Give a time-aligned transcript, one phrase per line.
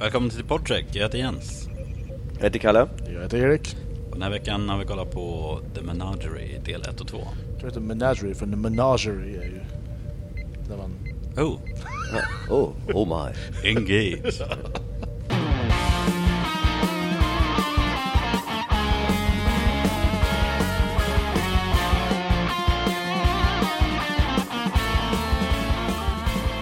[0.00, 1.68] Välkommen till Podtrack, jag heter Jens.
[2.36, 2.88] Jag heter Kalle.
[3.14, 3.76] Jag heter Erik.
[4.06, 7.18] Och den här veckan har vi kollat på The Menagerie del 1 och 2.
[7.58, 9.60] Jag heter Menagerie, för en menagerie är ju...
[10.68, 10.96] När man...
[11.36, 11.58] Oh,
[12.50, 13.34] Oh, oh my.
[13.70, 14.42] engage.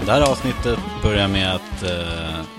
[0.07, 2.58] Det här avsnittet börjar med att eh,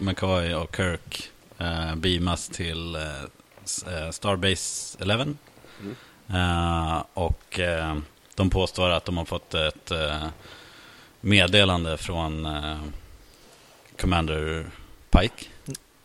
[0.00, 3.22] McCoy och Kirk eh, beamas till eh,
[3.86, 5.26] eh, Starbase 11.
[6.28, 7.96] Eh, och eh,
[8.34, 10.26] de påstår att de har fått ett eh,
[11.20, 12.48] meddelande från
[14.00, 14.66] Commander
[15.10, 15.44] Pike.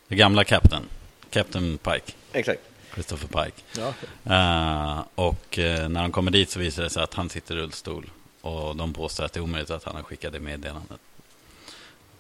[0.08, 0.84] Det gamla Captain.
[1.30, 2.12] Captain Pike.
[2.34, 2.62] Exakt.
[2.94, 3.62] Christopher Pike.
[3.78, 3.94] Ja.
[4.36, 7.58] Eh, och eh, när de kommer dit så visar det sig att han sitter i
[7.58, 8.10] rullstol.
[8.42, 11.00] Och de påstår att det är omöjligt att han har skickat det meddelandet.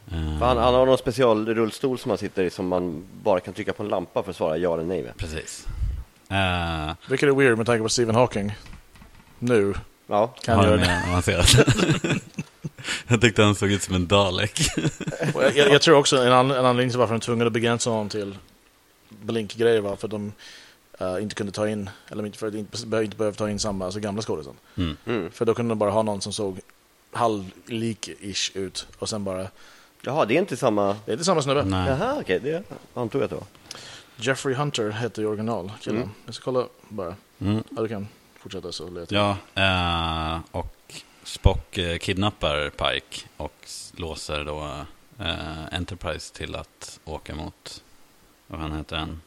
[0.08, 3.40] Eh, För han, han har någon special rullstol som han sitter i som man bara
[3.40, 5.18] kan trycka på en lampa för att svara ja eller nej med.
[5.18, 5.66] Precis.
[6.30, 8.56] Eh, Vilket är weird med tanke på Stephen Hawking.
[9.40, 9.74] Nu
[10.08, 10.88] Ja, kan har göra de det.
[10.88, 11.48] mer avancerat.
[13.08, 14.60] Jag tyckte han såg ut som en Dalek.
[15.36, 17.54] Jag, jag, jag tror också en, an, en anledning till varför de är tvungna att
[17.54, 18.38] begränsa honom till
[19.10, 20.34] blinkgrejer var för att de
[21.00, 23.60] eh, inte kunde ta in, eller inte för att de inte, inte behövde ta in
[23.60, 24.54] samma, alltså gamla skådisen.
[24.78, 24.98] Mm.
[25.06, 25.32] mm.
[25.32, 26.60] För då kunde de bara ha någon som såg
[27.12, 29.48] halvlik-ish ut och sen bara,
[30.04, 30.96] Jaha, det är inte samma...
[31.06, 31.64] det är inte samma snubbe.
[31.64, 31.90] Nej.
[31.90, 32.64] Jaha, okej, det
[32.94, 33.46] antog jag att det var.
[34.16, 36.02] Jeffrey Hunter hette i original, killen.
[36.02, 36.14] Mm.
[36.26, 37.16] Jag ska kolla bara.
[37.40, 37.64] Mm.
[37.70, 38.08] Ja, du kan
[38.40, 39.38] fortsätta så letar Ja,
[40.36, 40.76] eh, och
[41.24, 44.86] Spock eh, kidnappar Pike och låser då
[45.26, 47.84] eh, Enterprise till att åka mot,
[48.48, 49.22] vad han heter den?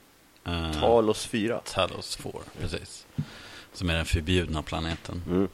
[0.44, 1.60] Eh, Talos 4.
[1.64, 3.06] Talos 4, precis.
[3.72, 5.22] Som är den förbjudna planeten.
[5.28, 5.48] Mm.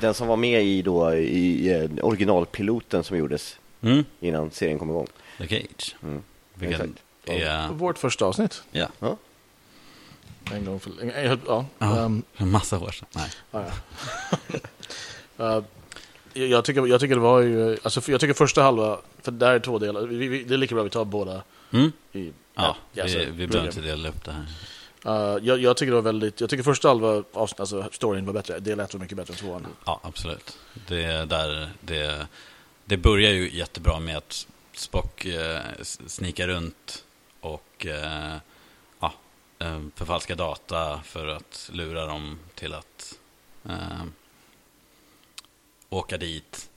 [0.00, 4.90] Den som var med i, då, i eh, originalpiloten som gjordes Mm, innan serien kom
[4.90, 5.06] igång.
[5.38, 5.96] The Cage.
[6.02, 6.22] Mm.
[6.54, 7.02] Vilket Exakt.
[7.24, 8.62] är, Vårt första avsnitt.
[8.72, 8.88] ja,
[10.52, 11.66] En gång för, en, en, ja.
[11.78, 12.04] Ja.
[12.04, 13.08] ehm, en massa år sedan.
[13.12, 13.30] Nej.
[13.50, 14.58] Ja, ja.
[16.34, 19.32] Eh, jag- tycker, jag tycker det var ju, alltså för- jag tycker första halva, för
[19.32, 21.42] där är två delar, vi, vi, det är lika bra att vi tar båda
[21.72, 21.92] Mm?
[22.12, 22.32] i...
[22.54, 24.46] Ja, ja, vi, vi behöver inte dela upp det här.
[25.06, 28.58] Uh, jag, jag tycker det var väldigt, jag tycker första halva alltså storyn var bättre,
[28.58, 29.66] del lät var mycket bättre än tvåan.
[29.84, 30.58] Ja, absolut.
[30.88, 32.26] Det, där, det,
[32.84, 35.60] det börjar ju jättebra med att Spock eh,
[36.06, 37.04] snikar runt
[37.40, 38.36] och eh,
[39.00, 39.12] ja,
[39.58, 43.18] eh, förfalskar data för att lura dem till att
[43.68, 44.04] eh,
[45.88, 46.70] åka dit.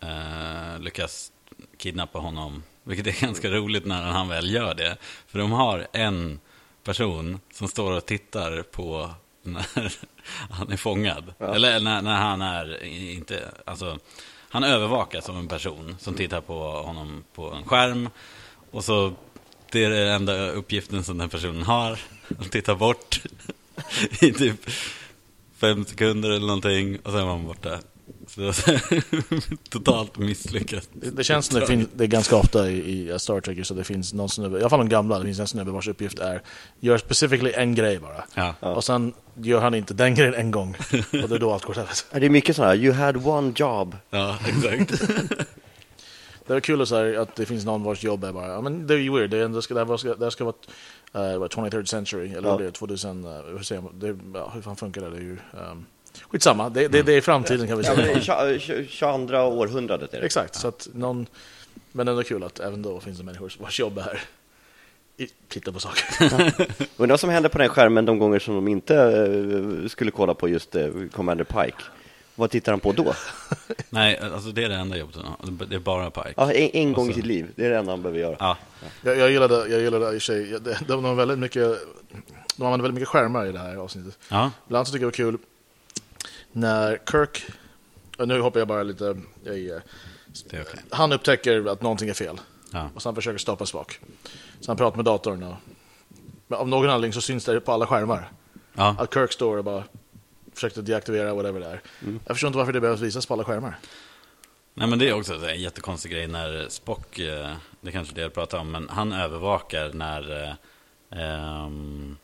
[0.00, 1.32] Eh, lyckas
[1.76, 4.96] kidnappa honom, vilket är ganska roligt när han väl gör det.
[5.26, 6.40] För de har en
[6.84, 9.10] person som står och tittar på
[9.42, 9.66] när
[10.50, 11.34] han är fångad.
[11.38, 11.54] Ja.
[11.54, 13.98] Eller när, när han är inte, alltså
[14.48, 18.08] han övervakas av en person som tittar på honom på en skärm.
[18.70, 19.12] Och så,
[19.70, 21.98] det är den enda uppgiften som den personen har.
[22.38, 23.22] Han tittar bort
[24.20, 24.70] i typ
[25.56, 27.78] fem sekunder eller någonting och sen var han borta.
[28.34, 28.52] Det
[29.70, 30.88] totalt misslyckat.
[30.92, 33.74] Det, det känns som det, fin, det är ganska ofta i, i Star Trek, så
[33.74, 36.18] det finns någon snubbe, i alla fall de gamla, det finns en snubbe vars uppgift
[36.18, 36.42] är,
[36.80, 38.24] gör specifically en grej bara.
[38.34, 38.54] Ja.
[38.72, 40.76] Och sen gör han inte den grejen en gång,
[41.22, 41.76] och det är då allt går.
[42.12, 43.96] Ja, Det är mycket sådana här, you had one job.
[44.10, 45.02] ja, exakt.
[46.46, 48.60] Det är kul att, så här, att det finns någon vars jobb är bara, ja
[48.60, 50.44] men det är ju weird, det, är ändå ska, det, här ska, det här ska
[50.44, 52.56] vara uh, vad, 23rd century, eller Ja.
[52.56, 55.10] det är 2000, uh, hur, säger man, det, ja, hur fan funkar det?
[55.10, 55.36] Det är ju,
[55.70, 55.86] um,
[56.30, 58.58] skitsamma, det, det, det är framtiden kan vi Ja, men säga.
[58.58, 60.26] tja- 22 århundradet är det.
[60.26, 61.26] Exakt, så att någon,
[61.92, 64.20] men ändå kul att även då finns det människor vars jobb är
[65.48, 66.04] titta på saker.
[66.96, 70.34] Undrar vad som hände på den skärmen de gånger som de inte eh, skulle kolla
[70.34, 71.76] på just eh, Commander Pike.
[72.34, 73.14] Vad tittar han på då?
[73.90, 75.66] Nej, alltså det är det enda jobbet han har.
[75.66, 76.34] Det är bara Pike.
[76.36, 78.20] Ja, en, en gång i Och så- sitt liv, det är det enda han behöver
[78.20, 78.36] göra.
[78.38, 78.56] Ja,
[79.02, 81.62] Jag, jag gillade, jag gillade i sig, de, de har väldigt mycket,
[82.56, 84.18] de använder väldigt mycket skärmar i det här avsnittet.
[84.28, 84.50] ja.
[84.66, 85.38] Ibland så tycker jag det var kul
[86.52, 87.44] när Kirk,
[88.18, 89.04] nu hoppar jag bara lite
[89.44, 90.64] i, eh, är okej.
[90.90, 92.40] han upptäcker att någonting är fel.
[92.72, 92.90] Ja.
[92.94, 94.00] Och så han försöker stoppa Spock.
[94.60, 95.54] Så han pratar med datorn och
[96.46, 98.32] men av någon anledning så syns det på alla skärmar.
[98.74, 98.96] Ja.
[98.98, 99.84] Att Kirk står och bara
[100.54, 101.80] försökte deaktivera whatever det är.
[102.00, 103.78] Jag förstår inte varför det behövs visas på alla skärmar.
[104.74, 107.50] Nej men det är också en jättekonstig grej när Spock, eh,
[107.80, 110.56] det kanske är det jag pratar om, men han övervakar när
[111.10, 112.16] ehm,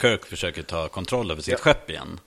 [0.00, 1.58] Kirk försöker ta kontroll över sitt Ja.
[1.58, 2.20] skepp igen.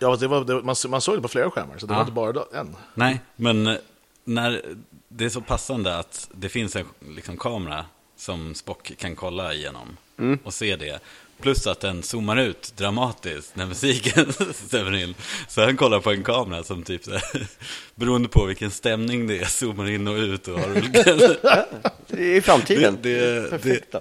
[0.00, 1.96] Ja, det var, det, man, man såg det på flera skärmar, så det Ja.
[1.96, 2.76] var inte bara en.
[2.94, 3.76] Nej, men eh,
[4.24, 4.62] när
[5.08, 6.86] det är så passande att det finns en
[7.16, 7.84] liksom, kamera
[8.16, 9.96] som Spock kan kolla igenom
[10.44, 10.98] och se det.
[11.40, 15.14] Plus att den zoomar ut dramatiskt när musiken stämmer in.
[15.48, 17.46] Så han kollar på en kamera som typ så här,
[17.94, 21.02] beroende på vilken stämning det är, zoomar in och ut och har olika...
[22.06, 22.98] Det är i framtiden.
[23.02, 24.00] Det, det, det, Perfekta.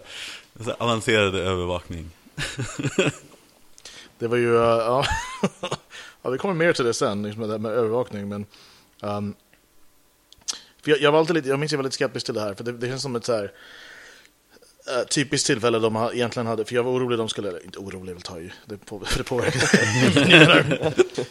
[0.60, 2.10] så här avancerad övervakning.
[4.20, 4.50] Det var ju...
[4.50, 5.06] uh, ja,
[6.22, 8.30] ja, vi kommer mer till det sen, liksom det med övervakning.
[8.30, 8.46] Men,
[9.02, 9.36] um,
[10.84, 12.54] för jag, jag var alltid lite, jag minns jag var lite skeptisk till det här,
[12.54, 16.66] för det, det känns som ett så här, uh, typiskt tillfälle de ha- egentligen hade,
[16.66, 19.24] för jag var orolig de skulle, eller inte orolig vill ta i, det, på, det
[19.24, 19.62] påverkar.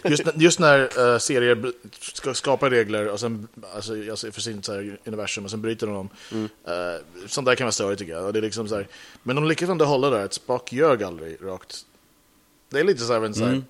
[0.10, 4.62] just, när- just när uh, serier ska skapa regler och sen, alltså, alltså för sin
[4.62, 6.08] så här, universum och sen bryter de dem.
[6.32, 8.24] Uh, sånt där kan vara störigt tycker jag.
[8.24, 8.88] Och det är liksom så här,
[9.22, 11.76] men de lyckas ändå hålla där, att Spock ljög aldrig rakt.
[12.70, 13.64] Det är lite så här, en så här Mm.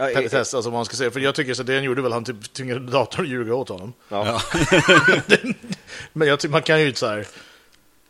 [0.00, 1.10] Ja, eh, petitess, alltså vad man ska säga.
[1.10, 3.68] För jag tycker så det han gjorde väl, han typ tvingade datorn att ljuga åt
[3.68, 3.92] honom.
[4.08, 4.42] ja.
[6.12, 7.26] Men jag tycker man kan ju inte så här.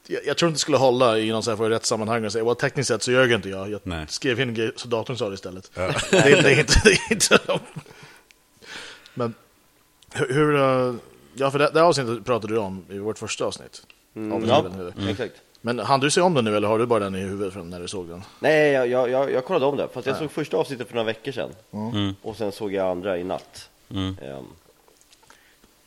[0.06, 2.32] Jag, jag tror inte det skulle hålla i någon så här för rätt sammanhang och
[2.32, 3.70] säga, well, tekniskt sett så ljög inte jag.
[3.70, 4.06] Jag Nej.
[4.08, 5.70] skrev in grej så datorn sa det istället.
[5.75, 7.38] Det, det, är inte, det är inte.
[9.14, 9.34] Men
[10.12, 10.94] hur, hur uh,
[11.34, 13.82] ja för det, det avsnittet pratade du om i vårt första avsnitt.
[14.16, 15.08] Mm, Av ja, Steven.
[15.08, 15.34] exakt.
[15.61, 17.71] Men hann du se om den nu eller har du bara den i huvudet från
[17.71, 18.23] när du såg den?
[18.41, 19.89] Nej, jag, jag, jag, jag kollade om det.
[19.89, 21.51] Fast jag såg första avsnittet för några veckor sedan.
[21.73, 22.15] Mm.
[22.23, 23.71] Och sen såg jag andra i natt.
[23.91, 24.17] Mm.
[24.23, 24.45] Ehm,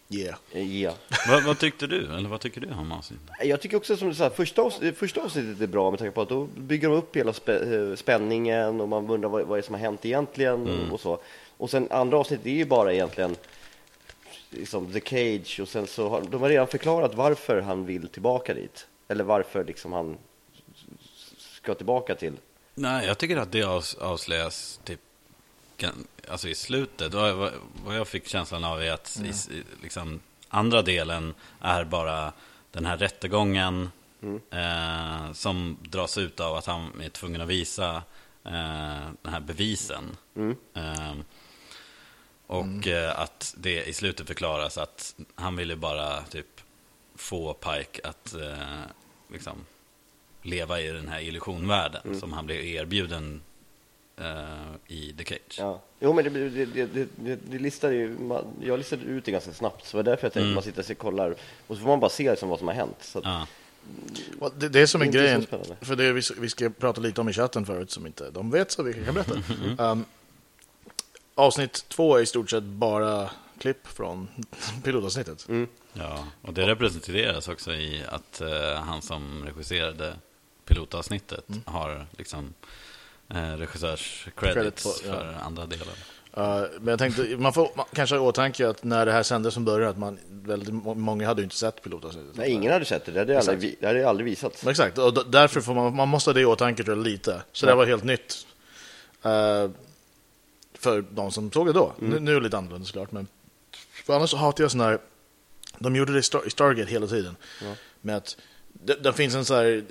[0.09, 0.35] Yeah.
[0.51, 0.93] eh, ja.
[1.29, 2.15] vad, vad tyckte du?
[2.17, 3.29] Eller vad tycker du om avsnittet?
[3.43, 6.21] Jag tycker också som du sa, första, avs- första avsnittet är bra med tanke på
[6.21, 9.59] att då bygger de upp hela spä, eh, spänningen och man undrar vad, vad det
[9.59, 11.19] är som har hänt egentligen och så.
[11.57, 13.35] Och sen andra avsnittet är ju bara egentligen
[14.49, 18.53] liksom The Cage och sen så har de har redan förklarat varför han vill tillbaka
[18.53, 18.87] dit.
[19.13, 20.17] Eller varför liksom han
[21.37, 22.33] ska tillbaka till.
[22.75, 24.99] Nej, jag tycker att det avs- avslöjas typ
[26.29, 27.13] alltså i slutet.
[27.13, 27.51] Vad, vad,
[27.85, 30.19] vad jag fick känslan av är att s- i, liksom,
[30.49, 32.33] andra delen är bara
[32.71, 33.91] den här rättegången
[34.51, 37.95] eh, som dras ut av att han är tvungen att visa
[38.43, 40.17] eh, den här bevisen.
[40.35, 40.55] Mm.
[40.73, 41.13] Eh,
[42.47, 46.47] och eh, att det i slutet förklaras att han ville bara typ
[47.15, 48.57] få Pike att eh,
[49.33, 49.57] liksom
[50.41, 53.41] leva i den här illusionvärlden som han blev erbjuden
[54.17, 54.25] eh,
[54.87, 55.55] i The Cage.
[55.57, 55.81] Ja.
[55.99, 59.53] Jo, men det, det, det, det, det, listar ju, man, jag listade ut det ganska
[59.53, 60.53] snabbt, så det var därför jag tänkte Mm.
[60.53, 61.35] man sitter och kollar
[61.67, 62.97] och så får man bara se liksom vad som har hänt.
[63.01, 63.47] Så att, Ja.
[64.57, 65.47] Det, det är som är grejen,
[65.81, 68.71] för det vi, vi ska prata lite om i chatten förut som inte de vet
[68.71, 69.35] så vi kan berätta.
[69.91, 70.05] Um,
[71.35, 73.29] avsnitt två är i stort sett bara
[73.63, 74.27] klipp från
[74.83, 75.49] pilotavsnittet.
[75.49, 75.67] Mm.
[75.93, 80.15] ja, och det representeras också i att eh, han som regisserade
[80.65, 82.53] pilotavsnittet har liksom
[83.29, 85.13] eh, regissörs Credit credits på- ja.
[85.13, 85.87] för andra delen.
[86.37, 89.23] Uh, men jag tänkte, man får man, kanske ha i åtanke att när det här
[89.23, 92.35] sändes från början, att man, väldigt må- många hade ju inte sett pilotavsnittet.
[92.35, 94.63] Nej, ingen hade sett det, det hade aldrig, det hade aldrig visats.
[94.63, 97.41] Men exakt, och därför får man, man måste ha det i åtanke tror jag, lite.
[97.51, 98.47] Så det var helt nytt.
[99.23, 99.69] Eh,
[100.73, 101.93] för de som såg det då.
[101.99, 103.11] Nu, nu är det lite annorlunda såklart.
[103.11, 103.27] Men
[104.03, 104.99] för annars så hatar jag sådana här,
[105.79, 107.35] de gjorde det i, Star, i Stargate hela tiden.
[108.01, 108.37] Med att
[108.73, 109.83] det, det finns en så här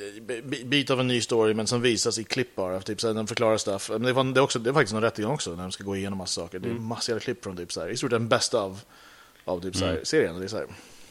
[0.64, 2.80] bit av en ny story men som visas i klipp bara.
[2.80, 3.90] Typ så här, den förklarar stuff.
[3.90, 5.84] Men det, var, det, är också, det är faktiskt en rättegång också när de ska
[5.84, 6.58] gå igenom massa saker.
[6.58, 8.80] Det är massor av klipp från typ så här, i stort sett den bästa av,
[9.44, 10.38] av typ så här, serien.
[10.38, 10.66] Det är så här,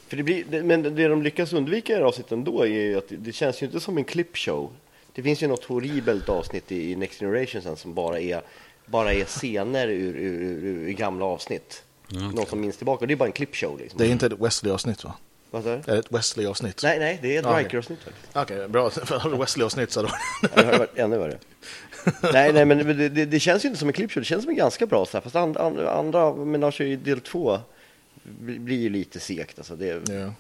[0.07, 2.68] För det blir, det, men det de lyckas undvika i det här avsnittet ändå är
[2.68, 4.74] ju att det, känns ju inte som en clipshow.
[5.13, 8.42] Det finns ju något horribelt avsnitt i, i Next Generation sen som bara är,
[8.86, 11.83] bara är scener ur, ur, ur, ur gamla avsnitt.
[12.12, 13.98] Någon som minns tillbaka, det är bara en clipshow liksom.
[13.98, 15.13] det är inte ett Wesley-avsnitt va?
[15.52, 15.69] Vad du?
[15.69, 16.84] Är det ett Wesley-avsnitt?
[16.84, 17.63] Nej, nej, det är ett okej.
[17.63, 18.28] Riker-avsnitt faktiskt.
[18.34, 18.89] Okej, bra.
[18.89, 20.10] För Wesley-avsnitt så då.
[20.41, 21.38] Ja, Det hade varit ännu värre.
[22.34, 24.50] nej, nej, men det, det, det känns ju inte som en clipshow, det känns som
[24.50, 27.60] en ganska bra så här, fast and, and, andra, men alltså i del två
[28.24, 29.75] blir ju lite segt alltså.
[29.75, 30.34] Det, ja.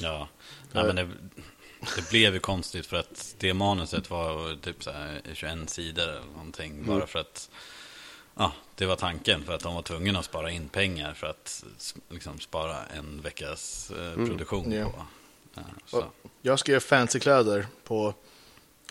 [0.00, 0.28] Ja,
[0.72, 1.08] ja men det,
[1.96, 6.20] det blev ju konstigt för att det manuset var typ så här 21 sidor eller
[6.34, 6.86] någonting.
[6.86, 7.50] Bara för att
[8.34, 11.64] ja, det var tanken för att de var tvungna att spara in pengar för att
[12.08, 14.84] liksom, spara en veckas eh, produktion Ja.
[14.84, 15.04] på.
[15.54, 16.04] Ja, så.
[16.42, 18.06] Jag skrev fancy kläder på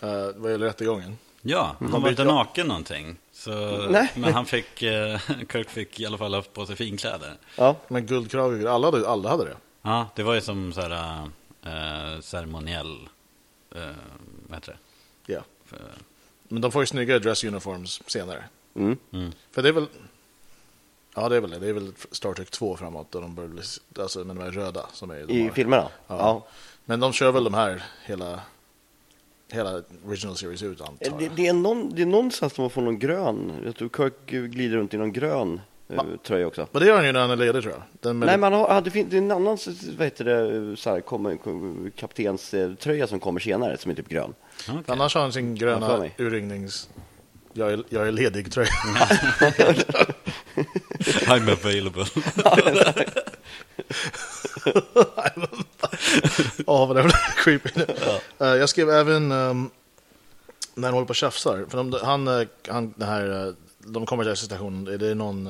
[0.02, 1.18] uh, vad gäller rättegången.
[1.42, 3.16] ja han De var inte naken någonting.
[3.32, 4.12] Så, Nej.
[4.16, 5.20] Men han fick, eh,
[5.52, 7.36] Kirk fick i alla fall ha på sig finkläder.
[7.56, 9.56] ja, Men guldkrage, alla hade, alla hade det.
[9.82, 11.22] Ja, det var ju som så här
[11.62, 13.08] eh, ceremoniell,
[13.74, 13.82] eh,
[14.48, 14.76] vad heter
[15.26, 15.32] det?
[15.32, 15.40] Ja.
[15.66, 15.78] För,
[16.48, 18.44] Men de får ju snygga dress uniforms senare.
[18.74, 18.96] Mm.
[19.12, 19.32] mm.
[19.50, 19.86] För det är väl...
[21.14, 21.58] Ja, det är väl det.
[21.58, 23.12] Det är väl Star Trek 2 framåt.
[23.12, 23.62] Där de börjar bli,
[23.98, 25.50] alltså med de här röda som är de i har.
[25.50, 25.88] filmerna.
[26.06, 26.16] Ja.
[26.18, 26.46] Ja.
[26.84, 28.40] Men de kör väl de här hela,
[29.52, 31.36] hela original series ut antar Det, jag.
[31.36, 34.94] det, är någon, det är någonstans de får någon grön, jag tror Kirk glider runt
[34.94, 36.66] i någon grön eh, tröja också.
[36.72, 38.16] Men det gör han ju när han är ledig tror jag.
[38.16, 39.58] Nej, man har, det finns det är en annan
[39.98, 44.08] vad heter det, så här, kommer, kaptens eh, tröja som kommer senare som är typ
[44.08, 44.34] grön.
[44.68, 44.82] Okej.
[44.86, 46.14] Annars har han sin gröna mig.
[47.52, 48.68] Jag är, jag är ledig tröja.
[51.26, 52.04] I'm available.
[56.66, 57.70] Ja, vad det var creepy.
[58.38, 59.70] Eh, jag skrev även ehm,
[60.74, 61.64] när han håller på och tjafsar.
[61.68, 65.46] För de, han, eh, han, det här, eh, de kommer till stationen, det är någon,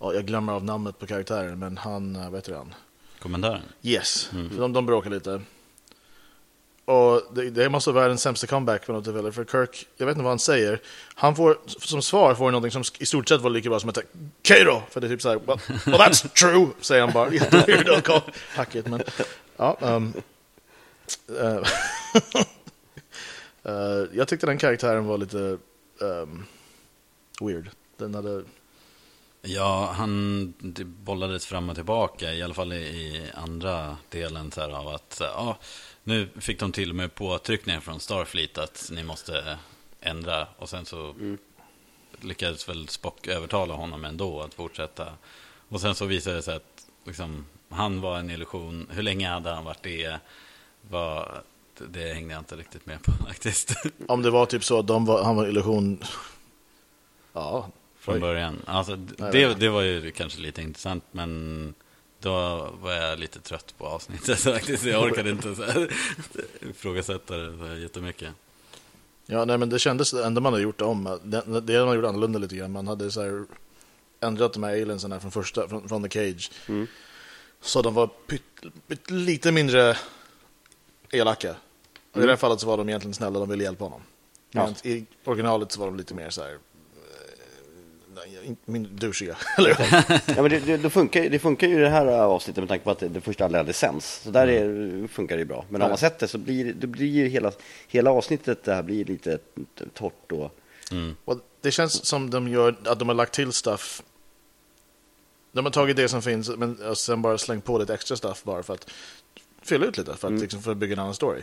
[0.00, 2.74] ja, jag glömmer av namnet på karaktären, men han, eh, vad heter han?
[3.22, 3.62] Kommentaren.
[3.82, 5.40] Yes, för de, de bråkar lite.
[6.84, 10.06] Och det, det måste vara världens sämsta comeback på något tillfälle, typ, för Kirk, jag
[10.06, 10.80] vet inte vad han säger.
[11.14, 13.98] Han får, som svar får någonting som i stort sett var lika bra som ett
[14.42, 14.82] Kato!
[14.90, 17.32] För det är typ så här, well, well that's true, säger han bara.
[17.32, 18.22] Jätteweird och
[18.54, 19.02] hackigt, men
[19.56, 19.76] ja.
[19.80, 20.14] Um,
[21.30, 21.64] uh,
[24.12, 25.58] jag tyckte den karaktären var lite
[25.98, 26.46] um,
[27.40, 27.70] weird.
[27.96, 28.42] Den hade,
[29.42, 34.88] Ja, han bollades fram och tillbaka, i alla fall i, andra delen så här, av
[34.88, 35.58] att ja,
[36.10, 39.58] nu fick de till och med påtryckningar från Starfleet att ni måste
[40.00, 41.14] ändra och sen så
[42.20, 45.12] lyckades väl Spock övertala honom ändå att fortsätta.
[45.68, 48.86] Och sen så visade det sig att liksom, han var en illusion.
[48.90, 50.18] Hur länge hade han varit det?
[50.90, 51.42] Var,
[51.88, 53.74] det hängde jag inte riktigt med på faktiskt.
[54.08, 56.04] om det var typ så att var, han var illusion...
[57.32, 58.62] Ja, Från början.
[58.66, 61.74] Alltså, det, det var ju kanske lite intressant, men
[62.20, 64.84] då var jag lite trött på avsnittet faktiskt.
[64.84, 65.92] Jag orkade inte så här,
[66.70, 68.28] ifrågasätta det så här jättemycket.
[69.26, 71.18] Ja, nej, men det kändes det enda man hade gjort om.
[71.22, 72.72] Det, det hade man gjort annorlunda lite grann.
[72.72, 73.44] Man hade så här
[74.20, 76.50] ändrat de här aliensen här från första, från, från The Cage.
[76.68, 76.86] Mm.
[77.60, 78.42] Så de var pytt,
[78.86, 79.96] pytt, lite mindre
[81.10, 81.56] elaka.
[82.12, 84.00] Och I det här fallet så var de egentligen snälla, de ville hjälpa honom.
[84.50, 84.64] Ja.
[84.64, 86.58] Men i originalet så var de lite mer så här...
[88.26, 89.36] nej, in- Mindre douchiga.
[89.58, 89.76] Eller
[90.36, 92.84] Ja, men det, det, det, funkar, det funkar ju i det här avsnittet med tanke
[92.84, 94.20] på att det, det första aldrig hade sänds.
[94.22, 95.64] Så där är, funkar det ju bra.
[95.68, 97.52] Men har man sett det så blir det blir ju hela,
[97.88, 99.38] hela avsnittet det här blir lite
[99.94, 100.56] torrt och
[100.92, 101.16] Mm.
[101.24, 104.02] Och det känns som de gör, att de har lagt till stuff.
[105.52, 108.44] De har tagit det som finns men och sen bara slängt på lite extra stuff
[108.44, 108.90] bara för att
[109.62, 111.40] fylla ut lite, för att, liksom, för att bygga en annan story.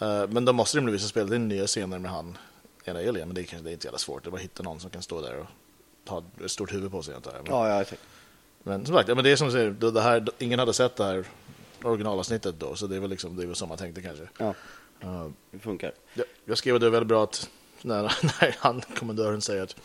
[0.00, 2.38] Eh, men de måste rimligtvis ha spelat in nya scener med han,
[2.84, 4.22] ena alien, men det kanske- det är inte jävla svårt.
[4.24, 5.46] Det är bara att hitta någon som kan stå där och
[6.06, 7.14] ha ett stort huvud på sig.
[7.14, 7.42] antar jag.
[7.42, 8.02] Men, ja, ja, exakt.
[8.62, 10.74] men som sagt, ja, men det är som du säger, det, det här, ingen hade
[10.74, 11.24] sett det här
[11.82, 14.28] originalavsnittet då, så det är väl liksom, det är väl så man tänkte kanske.
[14.38, 14.54] Ja,
[15.04, 15.92] Eh, det funkar.
[16.14, 17.50] jag, jag skrev att det är väldigt bra att
[17.82, 18.02] när,
[18.40, 19.76] när han, kommendören säger att,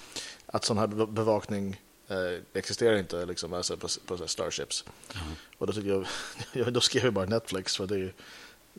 [0.45, 4.85] att sån här be- bevakning eh, existerar inte liksom, alltså på, på här Starships.
[5.57, 6.05] Och då, tycker jag,
[6.53, 8.11] jag, då skrev jag bara Netflix, för det är ju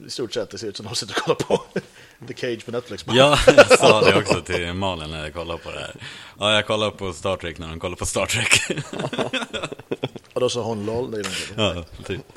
[0.07, 1.81] i stort sett det ser ut som de sitter och kollar på
[2.27, 3.05] The Cage på Netflix.
[3.07, 5.95] Ja, jag sa det också till Malin när jag kollade på det här.
[6.39, 8.77] Ja, jag kollar på Star Trek när de kollar på Star Trek.
[10.33, 11.11] Och då sa hon LOL.
[11.11, 11.63] Det är inte.
[11.63, 12.21] ja, typ.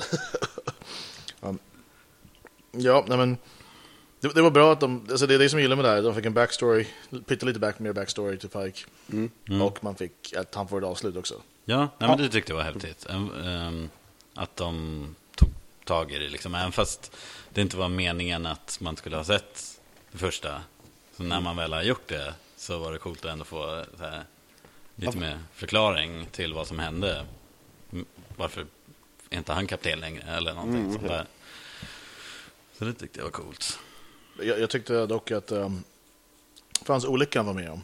[2.72, 3.38] Ja, nej men
[4.20, 5.90] det, det var bra att de, alltså det är det som jag gillar med det
[5.90, 6.86] här, de fick en backstory,
[7.28, 8.80] pyttelite back, mer backstory till Pike.
[9.12, 9.62] Mm.
[9.62, 11.42] Och man fick att han får ett avslut också.
[11.66, 13.08] Ja, nej, men det tyckte jag var häftigt.
[14.34, 15.50] Att de tog
[15.86, 16.56] tag i det, liksom.
[16.56, 17.16] även fast
[17.54, 19.80] det inte var meningen att man skulle ha sett
[20.12, 20.62] det första.
[21.18, 24.24] Så när man väl har gjort det så var det coolt att ändå få här,
[24.96, 27.26] lite mer förklaring till vad som hände.
[28.38, 28.66] Varför
[29.30, 31.18] är inte han kapten längre eller någonting Mm, sånt okej.
[31.18, 31.26] där.
[32.78, 33.80] Så det tyckte jag var coolt.
[34.42, 35.84] Jag, jag tyckte dock att um,
[36.86, 37.82] Frans olyckan var med om.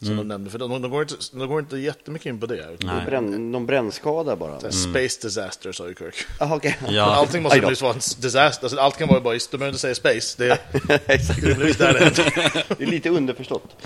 [0.00, 0.18] Som Mm.
[0.18, 2.76] de nämnde, för de, de, går inte, de går inte jättemycket in på det.
[2.80, 3.04] Nej.
[3.06, 4.60] Bränn, någon brännskada bara.
[4.60, 6.14] Så här, Space disaster sa ju Kirk.
[6.40, 6.78] Aha, okej.
[6.88, 7.02] Ja.
[7.02, 8.64] Allting måste ju vara en disaster.
[8.64, 10.34] Alltså, allt kan vara bara, de behöver inte säga space.
[10.38, 11.42] Det är Exakt.
[11.42, 11.54] där
[12.78, 13.76] det är lite underförstått.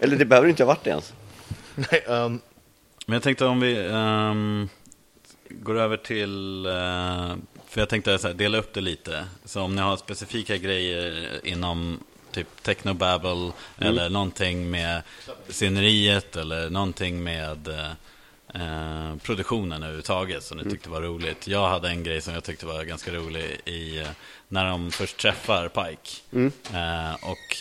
[0.00, 1.12] Eller det behöver inte ha varit det ens.
[1.74, 2.40] Nej, um,
[3.06, 4.68] Men jag tänkte om vi ehm,
[5.50, 6.66] går över till...
[6.66, 6.72] eh,
[7.68, 9.24] för jag tänkte så här, dela upp det lite.
[9.44, 12.00] Så om ni har specifika grejer inom
[12.36, 15.02] typ technobabble eller någonting med
[15.48, 17.90] sceneriet eller någonting med eh,
[18.54, 21.46] eh, produktionen överhuvudtaget som ni tyckte var roligt.
[21.48, 24.06] Jag hade en grej som jag tyckte var ganska rolig i eh,
[24.48, 26.20] när de först träffar Pike.
[26.78, 27.56] Eh, och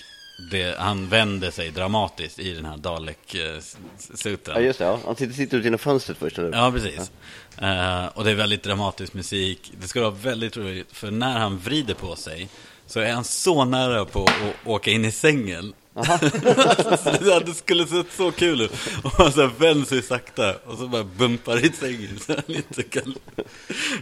[0.52, 4.54] det, han vänder sig dramatiskt i den här Dalek-suten.
[4.56, 4.86] Ja, just det.
[4.86, 5.00] Ja.
[5.06, 6.38] Han sitter, sitter ute genom fönstret först.
[6.38, 6.58] Eller?
[6.58, 7.12] Ja, precis.
[7.58, 9.72] Eh, och det är väldigt dramatisk musik.
[9.82, 12.50] Det ska vara väldigt roligt, för när han vrider på sig
[12.88, 15.74] så är han så nära på att åka in i sängen.
[17.46, 18.72] det skulle sett så kul ut.
[19.04, 22.84] Och han så vänder sig sakta och så bara bumpar i sängen så han inte
[22.84, 23.16] kan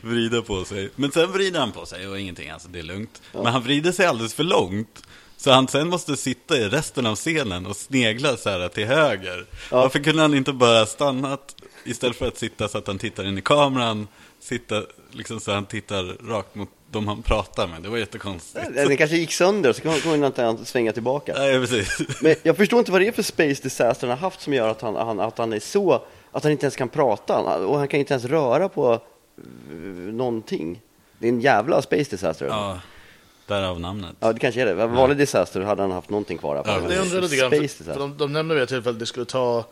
[0.01, 0.89] vrida på sig.
[0.95, 3.21] Men sen vrider han på sig och ingenting, alltså det är lugnt.
[3.31, 5.03] Men han vrider sig alldeles för långt.
[5.37, 9.45] Så han sen måste sitta i resten av scenen och snegla så här till höger.
[9.71, 9.81] Ja.
[9.81, 13.37] Varför kunde han inte bara stannat istället för att sitta så att han tittar in
[13.37, 14.07] i kameran,
[14.43, 14.81] sitta
[15.11, 17.81] liksom så han tittar rakt mot de han pratar med.
[17.83, 18.75] Det var jättekonstigt.
[18.75, 21.33] Den kanske gick sönder, så kunde han inte svänga tillbaka.
[21.37, 22.21] Nej, precis.
[22.21, 24.67] Men jag förstår inte vad det är för space disaster han har haft som gör
[24.69, 27.87] att han, han, att han är så, att han inte ens kan prata och han
[27.87, 29.73] kan inte ens röra på eh,
[30.13, 30.81] någonting.
[31.19, 32.45] Det är en jävla space disaster.
[32.45, 32.79] Ja,
[33.47, 34.15] Ja, därav namnet.
[34.19, 34.73] det kanske är det.
[34.87, 36.55] Vanlig disaster hade han haft någonting kvar.
[36.65, 39.05] Ja, Det undrar lite grann, för, för de, de nämnde vid ett tillfälle att det
[39.05, 39.65] skulle ta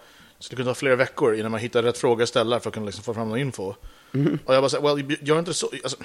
[0.44, 2.86] skulle kunna ta flera veckor innan man hittar rätt fråga att ställa för att kunna
[2.86, 3.74] liksom få fram någon info.
[4.12, 4.40] Mhm.
[4.46, 5.98] Och jag bara säger, well, gör inte så, alltså,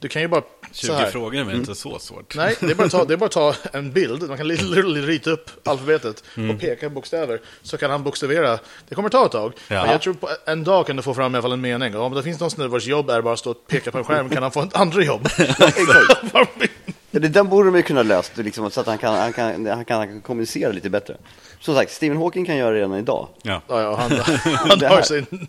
[0.00, 0.42] du kan ju bara
[0.72, 1.10] 20 så här.
[1.10, 2.34] frågor är väl inte så svårt?
[2.36, 4.48] Nej, det är, bara att ta, det är bara att ta en bild, man kan
[4.48, 6.50] literally rita upp alfabetet Mm.
[6.50, 8.58] och peka bokstäver, så kan han bokstavera.
[8.88, 9.82] Det kommer ta ett tag, Ja.
[9.82, 11.96] men jag tror på en dag kan du få fram i alla fall en mening.
[11.96, 14.04] Om det finns någon snubbe vars jobb är bara att stå och peka på en
[14.04, 15.28] skärm kan han få ett andra jobb.
[17.10, 19.84] Det där borde de ju kunna löst, liksom, så att han kan, han, kan, han,
[19.84, 21.16] kan, han kan kommunicera lite bättre.
[21.64, 23.28] Som sagt, Stephen Hawking kan göra det redan idag.
[23.42, 23.60] Ja.
[23.68, 24.10] ja, ja, han,
[24.54, 25.48] han Det har sin...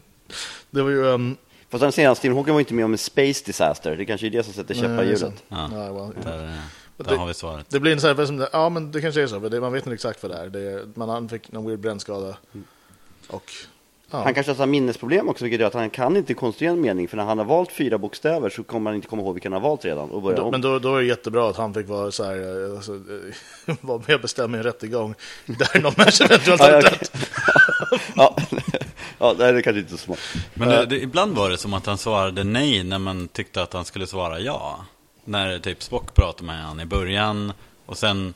[0.69, 1.05] Det var ju...
[1.05, 1.37] Um,
[1.69, 3.97] Fast säger att Stephen Hawking var inte med om en space disaster.
[3.97, 5.43] Det kanske är det som sätter käppar i hjulet.
[5.47, 5.69] Ja.
[5.71, 6.31] Ja, well, ja.
[6.31, 6.37] Där,
[6.97, 7.65] där det- har vi svaret.
[7.69, 9.73] Det blir en sån här, som, ja men det kanske är så, för det, man
[9.73, 10.49] vet inte exakt vad det är.
[10.49, 12.37] Det, man, fick någon weird brännskada.
[13.27, 13.51] Och,
[14.11, 14.23] ja.
[14.23, 17.07] Han kanske har minnesproblem också, vilket gör att han kan inte konstruera en mening.
[17.07, 19.61] För när han har valt fyra bokstäver så kommer han inte komma ihåg vilken han
[19.61, 20.51] har valt redan och börja då, om.
[20.51, 23.75] men då, då är det jättebra att han fick vara så här, eh, alltså, eh,
[23.81, 27.11] vara med och bestämma i en rättegång där någon människa eventuellt har ja, dött.
[28.15, 28.35] ja,
[29.19, 30.19] ja, det är kanske inte så smart.
[30.53, 33.73] Men det, det, ibland var det som att han svarade nej när man tyckte att
[33.73, 34.85] han skulle svara ja.
[35.27, 37.53] När typ Spock pratade med han i början
[37.85, 38.33] och sen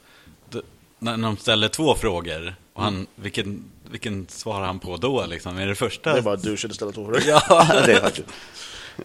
[0.99, 5.57] när de ställde två frågor och han, vilken, vilken svarar han på då liksom?
[5.57, 6.13] Är det första?
[6.13, 8.27] Det är bara att douchen istället för Ja, det är faktiskt.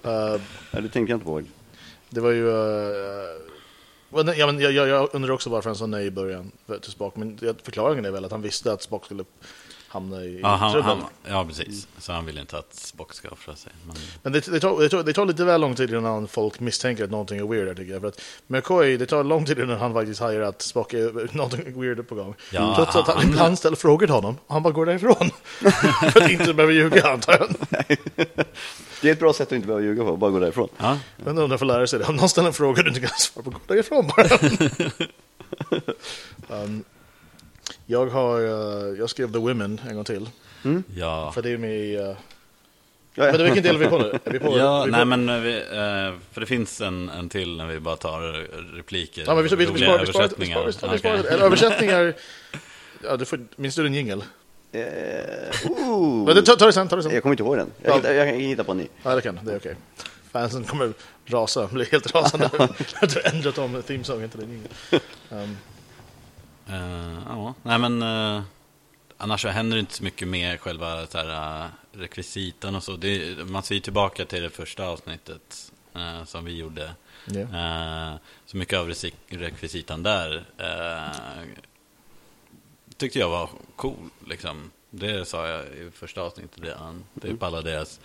[0.06, 0.10] uh,
[0.70, 1.42] Ja, det tänkte jag inte på.
[2.10, 2.46] Det var ju...
[2.46, 3.40] Uh,
[4.10, 6.52] well, nej, ja, men jag, jag, jag undrar också varför han sa nej i början
[6.82, 7.16] till Spock.
[7.16, 9.24] Men jag- förklaringen är väl att han visste att Spock skulle
[9.94, 10.90] hamna i ja, han, trubbel.
[10.90, 11.86] han, ja precis.
[11.98, 13.72] Så han vill inte att Spock ska offra sig.
[13.86, 16.60] Men, Men det, det, tar, det, tar, det tar lite väl lång tid innan folk
[16.60, 18.00] misstänker att någonting är weird här, tycker jag.
[18.00, 21.80] För att McCoy, det tar lång tid innan han faktiskt hajar att Spock är någonting
[21.80, 22.34] weird på gång.
[22.50, 25.30] Ja, Trots att han, han- ibland ställer frågor till honom han bara går därifrån.
[26.12, 27.48] för att inte behöva ljuga, antar jag.
[29.02, 30.68] Det är ett bra sätt att inte behöva ljuga på, bara gå därifrån.
[30.78, 32.04] ja, Men undrar för lära sig det.
[32.04, 34.28] Om någon ställer en fråga du inte kan svara på, gå därifrån bara.
[36.62, 36.84] um,
[37.86, 40.28] jag har, uh, jag skrev The Women en gång till.
[40.94, 41.32] ja.
[41.32, 41.98] För det är med i...
[41.98, 42.16] Uh,
[43.16, 44.18] Ja, men vilken del är vi på nu?
[44.24, 47.28] Är vi på, Ja, vi nej på, men vi, eh, för det finns en, en
[47.28, 48.20] till när vi bara tar
[48.76, 49.24] repliker.
[49.26, 50.28] Ja, men vi, vi, vi, vi, sparar, vi, sparar,
[50.92, 52.14] vi, sparar, vi, eller översättningar...
[53.04, 54.24] Ja, du får, minns du din jingel?
[55.64, 56.26] Oh.
[56.26, 57.12] Men det, ta, ta det sen, ta det sen.
[57.14, 57.72] Jag kommer inte ihåg den.
[57.82, 58.86] Jag, hittar, jag kan hitta på en ny.
[59.02, 59.76] Ja, det kan det är okej.
[60.32, 60.92] Fansen kommer
[61.26, 62.50] rasa, bli helt rasande.
[63.00, 64.70] jag tror ändrat om themesången till din jingel.
[65.30, 65.56] Um,
[66.68, 68.42] Eh, ja, nej men uh,
[69.16, 72.96] annars så händer det inte så mycket med själva så här, uh, rekvisitan och så.
[72.96, 76.94] Det, man ser ju tillbaka till det första avsnittet eh, som vi gjorde.
[77.36, 78.14] Eh,
[78.46, 78.92] så mycket av
[79.28, 81.44] rekvisitan där eh,
[82.96, 84.10] tyckte jag var cool.
[84.26, 84.70] Liksom.
[84.90, 87.04] Det sa jag i första avsnittet redan.
[87.22, 88.00] Typ alla deras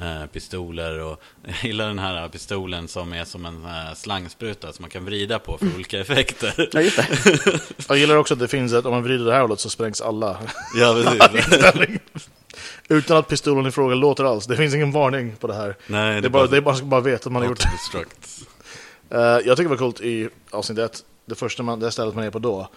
[0.00, 4.82] eh, pistoler och jag gillar den här pistolen som är som en eh, slangspruta som
[4.82, 6.68] man kan vrida på för olika effekter.
[6.72, 7.60] Ja, just det.
[7.88, 10.00] Jag gillar också att det finns ett, om man vrider det här hållet så sprängs
[10.00, 10.38] alla.
[10.76, 12.00] ja, precis.
[12.88, 14.46] Utan att pistolen i fråga låter alls.
[14.46, 15.76] Det finns ingen varning på det här.
[15.86, 18.48] Nej, Det är bara, det är bara, bara veta att man har gjort Autodestruct.
[19.10, 22.24] Eh, jag tycker det var coolt i avsnitt ett, det första man, det stället man
[22.24, 22.68] är på då,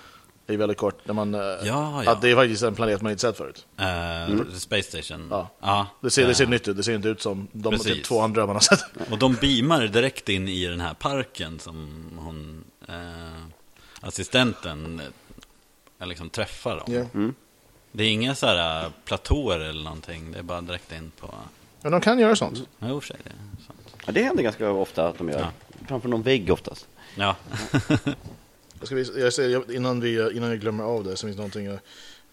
[0.54, 2.12] är väldigt kort, när man, eh, Ja, ja.
[2.12, 3.66] att det är faktiskt en planet man inte sett förut.
[3.78, 5.28] Eh, Space Station.
[5.32, 5.50] Ja.
[5.60, 5.88] ja.
[6.02, 8.22] Det ser, det ser Eh, nytt ut, det ser inte ut som de typ två
[8.22, 8.84] andra man har sett.
[9.12, 12.64] Och de beamar direkt in i den här parken som hon,
[14.02, 15.02] assistenten,
[16.04, 16.94] liksom träffar dem.
[17.14, 17.32] Ja.
[17.92, 21.34] Det är inga så här platåer eller någonting, det är bara direkt in på...
[21.82, 22.60] Men de kan göra sånt.
[22.80, 23.96] Ja, i och för sig, det är sant.
[24.06, 25.40] Ja, det händer ganska ofta att de gör.
[25.40, 25.48] Ja.
[25.88, 26.88] Framför någon vägg oftast.
[27.16, 27.36] Ja,
[28.80, 31.42] Jag ska, vis- jag säger, innan, vi, innan jag glömmer av det så finns det
[31.42, 31.80] någonting jag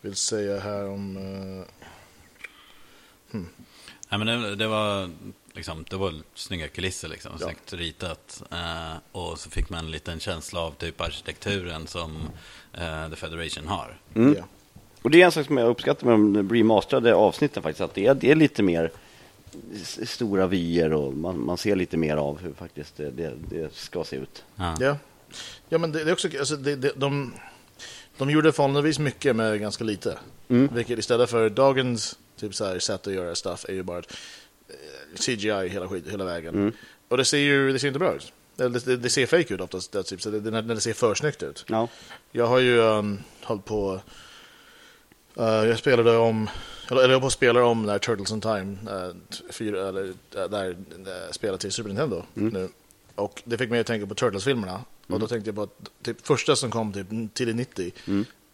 [0.01, 1.17] vill säga här om...
[1.17, 1.65] eh,
[4.09, 5.11] Nej, men det, det var
[5.53, 7.47] liksom, det var snygga kulisser liksom, Ja.
[7.47, 8.43] snyggt ritat.
[8.53, 12.17] Eh, och så fick man en liten känsla av typ arkitekturen som
[12.73, 13.99] eh, The Federation har.
[14.15, 14.35] Mm.
[14.39, 14.45] ja.
[15.03, 18.07] Och det är en sak som jag uppskattar med de remasterade avsnitten faktiskt, att det
[18.07, 18.91] är, det är lite mer
[20.05, 24.05] stora vyer och man, man ser lite mer av hur faktiskt det, det, det ska
[24.05, 24.45] se ut.
[24.57, 24.77] Ja.
[24.81, 24.97] Ja,
[25.69, 27.35] ja men det, det är också, alltså, det, det, de,
[28.19, 30.19] de gjorde förhållandevis mycket med ganska lite.
[30.49, 30.75] Mm.
[30.75, 35.19] Vilket istället för dagens typ så här, sätt att göra stuff är ju bara eh,
[35.19, 36.55] CGI hela, skit, hela vägen.
[36.55, 36.73] Mm.
[37.09, 38.33] Och det ser ju det ser inte bra ut.
[38.59, 40.93] Eller det, det ser fake ut oftast, det, typ, så det, det, när det ser
[40.93, 41.65] för snyggt ut.
[41.69, 41.89] Ja.
[42.33, 44.01] Jag har ju um, hållit på...
[45.39, 46.51] Uh, jag spelade om...
[46.91, 49.15] Eller jag håller på att spela om där Turtles in Time, uh,
[49.51, 52.69] fyra, eller, där uh, spelar till Super Nintendo nu.
[53.15, 54.81] Och det fick mig att tänka på Turtles-filmerna.
[55.07, 57.93] Och då tänkte jag på att typ, första som kom typ tidigt 90,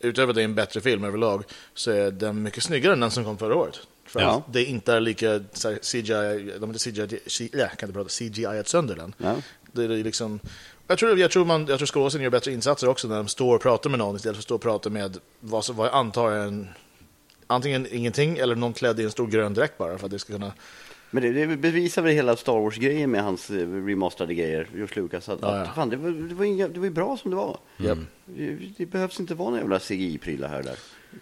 [0.01, 3.11] utöver att det är en bättre film överlag, så är den mycket snyggare än den
[3.11, 3.81] som kom förra året.
[4.05, 4.37] För Ja.
[4.47, 7.99] att det inte är lika så här, CGI, de inte CGI, C- ja, kan inte
[7.99, 9.15] prata, CGI sönder den.
[9.19, 9.37] Ja.
[9.73, 10.41] Det är liksom,
[10.87, 13.57] jag tror, jag tror, man, jag tror skådespelaren gör bättre insatser också när de står
[13.57, 15.95] och pratar med någon istället för att stå och prata med vad, som, vad jag
[15.95, 16.69] antar är en,
[17.47, 20.33] antingen ingenting eller någon klädd i en stor grön dräkt bara för att det ska
[20.33, 20.53] kunna...
[21.11, 25.29] Men det, det bevisar väl hela Star Wars-grejen med hans eh, remasterade grejer, George Lucas.
[25.29, 25.63] Att, Ja, ja.
[25.63, 27.59] att, fan, det, var, det, var inga, det var ju bra som det var.
[27.77, 27.99] Japp.
[28.25, 30.79] Det, det behövs inte vara några jävla CGI-prylar här och där.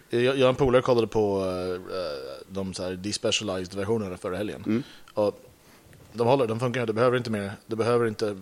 [0.09, 1.81] Jag, jag och en polare kollade på uh,
[2.49, 4.83] de så här despecialized versionerna förra helgen.
[5.13, 5.41] Och
[6.13, 8.37] de håller, de funkar, det behöver inte mer, det behöver inte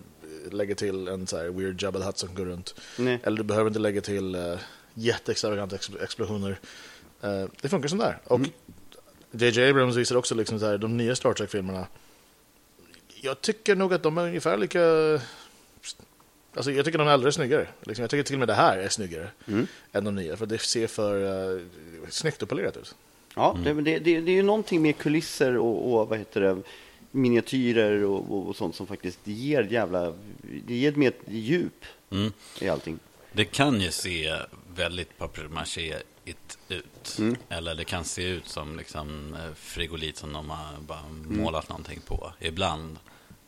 [0.52, 2.76] lägga till en så här weird Jabba Hutt som går runt.
[2.98, 3.20] Nej.
[3.24, 4.60] Eller du behöver inte lägga till uh,
[4.94, 6.60] jätteextravaganta ex explosioner.
[7.22, 8.20] Eh, det funkar som där.
[8.24, 8.42] Och
[9.40, 9.70] J.J.
[9.70, 11.88] Abrams visar också liksom så här, de nya Star Trek-filmerna.
[13.22, 14.82] Jag tycker nog att de är ungefär lika...
[16.54, 17.68] Alltså jag tycker de är alldeles snyggare.
[17.82, 19.30] Liksom, jag tycker till och med det här är snyggare
[19.92, 20.38] än de nya.
[20.38, 21.62] För det ser för uh,
[22.10, 22.96] snyggt och polerat ut.
[23.36, 26.62] Ja, det, det, det, det är ju någonting med kulisser och, och vad heter det,
[27.12, 30.14] miniatyrer och, och, och sånt som faktiskt ger jävla,
[30.66, 32.32] det ger mer djup Mm.
[32.60, 33.00] i allting.
[33.32, 34.36] Det kan ju se
[34.76, 35.18] väldigt
[36.28, 37.20] papier-maché-igt ut.
[37.50, 42.00] Eller det kan se ut som liksom eh, frigolit som de har bara målat någonting
[42.08, 43.00] på ibland.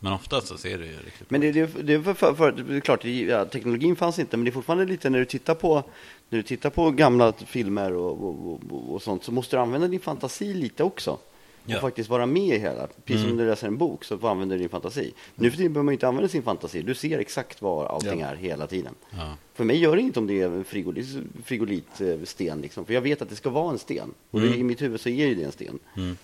[0.02, 2.52] Men ofta så ser det ju riktigt Men det, det, det, är för, för, för,
[2.52, 5.56] det är klart, ja, teknologin fanns inte, men det är fortfarande lite när du tittar
[5.56, 5.84] på,
[6.30, 9.88] när du tittar på gamla filmer och, och, och, och sånt så måste du använda
[9.88, 11.18] din fantasi lite också.
[11.70, 11.82] Och Ja.
[11.82, 12.88] faktiskt vara med i hela.
[13.06, 15.14] Precis som när du läser en bok så använder du din fantasi.
[15.36, 16.82] Nu för tiden behöver man inte använda sin fantasi.
[16.82, 18.28] Du ser exakt var allting Ja.
[18.28, 18.94] är hela tiden.
[19.12, 19.36] Ja.
[19.54, 21.08] För mig gör det inte om det är en frigolit,
[21.46, 22.62] frigolitsten.
[22.62, 22.86] Liksom.
[22.86, 24.14] För jag vet att det ska vara en sten.
[24.32, 25.80] Och det, i mitt huvud så är ju det en sten.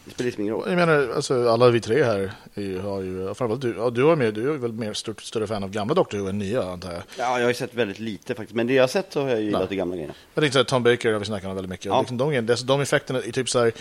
[0.05, 0.63] Det spelar liksom ingen roll.
[0.67, 4.15] Jag menar, alltså, alla vi tre här är, har ju, framförallt du, ja, du, har
[4.15, 6.91] med, du är väl mer stort, större fan av gamla Doctor Who än nya antar
[6.93, 7.01] jag.
[7.17, 8.55] Ja, jag har ju sett väldigt lite faktiskt.
[8.55, 9.67] Men det jag har sett så har jag gillat Ja.
[9.69, 10.13] de gamla grejerna.
[10.33, 11.85] Jag tänkte så här, Tom Baker har vi snackat om väldigt mycket.
[11.85, 11.99] Ja.
[11.99, 13.71] Liksom, de, de, de effekterna är typ så här,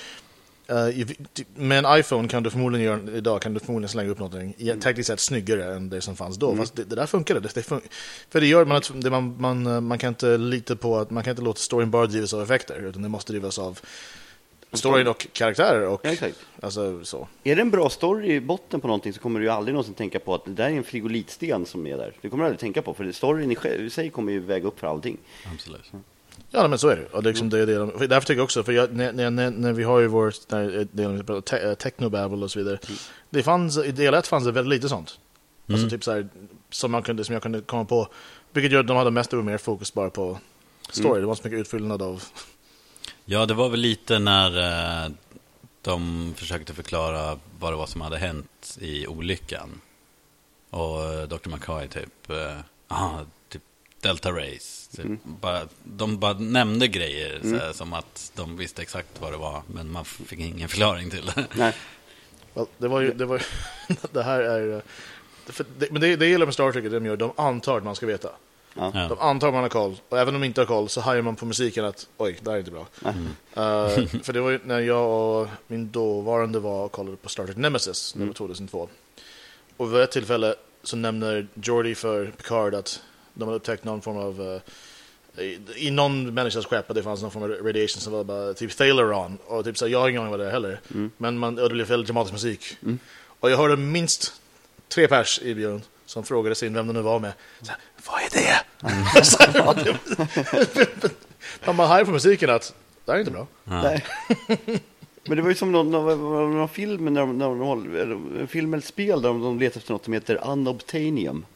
[0.67, 1.07] eh,
[1.55, 4.81] med en iPhone kan du förmodligen göra, idag kan du förmodligen slänga upp någonting Mm.
[4.81, 6.57] tekniskt sett snyggare än det som fanns då.
[6.57, 7.41] Fast det, det där funkade.
[7.41, 7.81] Det, det fun
[8.31, 11.11] för det gör man att det, man, man, eh, man kan inte lita på att
[11.11, 13.81] man kan inte låta storyn bara drivas av effekter utan det måste drivas av
[14.73, 16.37] storyn och karaktärer och Ja, exakt.
[16.63, 17.29] alltså så.
[17.45, 19.95] Är det en bra story i botten på någonting så kommer du ju aldrig någonsin
[19.95, 22.13] tänka på att det där är en frigolitsten som är där.
[22.21, 24.87] Det kommer du aldrig tänka på, för storyn i sig kommer ju väga upp för
[24.87, 25.17] allting.
[25.53, 25.93] Absolut.
[26.57, 27.07] Ja, men så är det.
[27.07, 29.31] Och det liksom det, är det de- för därför tycker jag också, för jag, när,
[29.31, 32.79] när, när, vi har ju vår eh, del te, eh, technobabble och så vidare.
[33.31, 35.19] Det fanns, I del ett fanns det väldigt lite sånt.
[35.69, 36.29] Alltså typ så här,
[36.71, 38.09] som, man kunde, som jag kunde komma på.
[38.53, 40.39] Vilket gör att de hade mest och mer fokus bara på
[40.91, 41.21] story.
[41.21, 42.23] Det var så mycket utfyllnad av...
[43.25, 44.59] Ja, det var väl lite när
[45.05, 45.11] eh,
[45.83, 49.81] de försökte förklara vad det var som hade hänt i olyckan.
[50.71, 51.49] Och Dr.
[51.49, 52.31] McCoy typ,
[52.89, 53.21] aha,
[54.09, 54.97] Delta Race.
[54.97, 59.37] Typ, bara, de bara nämnde grejer så här, som att de visste exakt vad det
[59.37, 61.47] var, men man fick ingen förklaring till det.
[61.55, 61.73] Nej.
[62.55, 63.13] Well, det var ju...
[63.13, 64.83] Det, var, ju- det här är...
[65.47, 67.85] För det, men det, det gillar med Star Trek, att de gör, de antar att
[67.85, 68.29] man ska veta.
[68.75, 68.91] Ja.
[69.09, 69.97] De antar att man har koll.
[70.09, 72.51] Och även om de inte har koll så hajar man på musiken att oj, det
[72.51, 72.87] här är inte bra.
[73.55, 77.45] Eh, för det var ju när jag och min dåvarande var och kollade på Star
[77.47, 78.89] Trek Nemesis, nummer 2002.
[79.77, 83.01] Och vid ett tillfälle så nämner Geordi för Picard att
[83.35, 87.23] de hade upptäckt någon form av eh, i, I någon människas skepp att det fanns
[87.23, 89.39] någon form av radiation som var bara typ Thaleron.
[89.47, 90.81] Och typ så jag har ingen aning vad det är heller.
[91.17, 92.77] Men man, och det blev väldigt dramatisk musik.
[93.41, 94.33] Och jag hörde minst
[94.89, 97.33] tre pers i bion som frågade sin vem det nu var med.
[97.63, 98.61] Så här, vad är det?
[101.67, 103.47] Man bara hajar på musiken att det här är inte bra.
[103.65, 104.05] Nej.
[105.27, 108.87] Men det var ju som någon, någon, någon film, när de, när de, film eller
[108.87, 111.47] spel där de, de letar efter något som heter Unobtainium.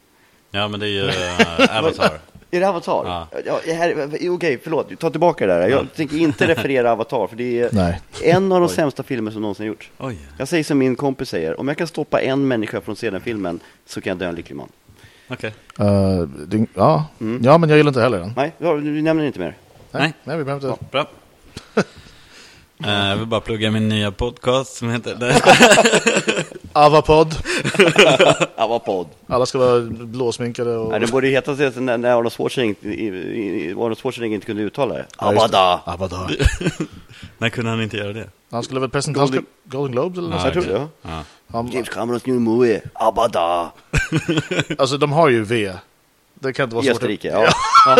[0.51, 2.19] Ja, men det är ju eh, Avatar.
[2.51, 3.03] Är det Avatar?
[3.05, 3.27] Ja.
[3.45, 4.99] Ja, här- Okej, förlåt.
[4.99, 5.67] Ta tillbaka det där.
[5.67, 8.01] Jag tänker inte referera Avatar, för det är Nej.
[8.23, 9.89] en av de sämsta filmer som någonsin gjorts.
[9.97, 10.17] Oj.
[10.37, 13.09] Jag säger som min kompis säger, om jag kan stoppa en människa från att se
[13.09, 14.69] den filmen så kan jag dö en lycklig man.
[15.27, 15.53] Okej.
[15.79, 17.05] Uh, det, ja.
[17.41, 18.33] ja, men jag gillar inte heller den.
[18.35, 19.55] Nej, ja, vi nämner inte mer.
[19.91, 20.13] Nej.
[20.23, 20.85] Nej, vi behöver inte.
[20.91, 21.05] Bra.
[22.83, 25.17] Eh, jag vill bara plugga min nya podcast som heter...
[26.73, 27.35] Avapod.
[28.85, 29.07] Podd.
[29.27, 30.91] Alla ska vara blåsminkade och...
[30.91, 34.45] Nej, det borde heta sig när, när Arnold Schwarzenegger, inte- i- i- Arnold Schwarzenegger inte
[34.47, 34.99] kunde uttala det.
[35.19, 35.25] Det.
[35.25, 35.81] Abada!
[35.85, 36.29] Avada.
[37.37, 38.29] När kunde han inte göra det?
[38.51, 40.55] Han skulle väl presentera Golden- Golden Globes eller något sånt?
[40.55, 40.87] jag tror det.
[41.01, 41.23] Ja.
[41.51, 43.71] Han, James Camerons new movie, Abada!
[44.77, 45.73] alltså de har ju V.
[46.33, 46.95] Det kan inte vara I svårt.
[46.95, 47.47] Österrike, ja.
[47.85, 47.97] ja.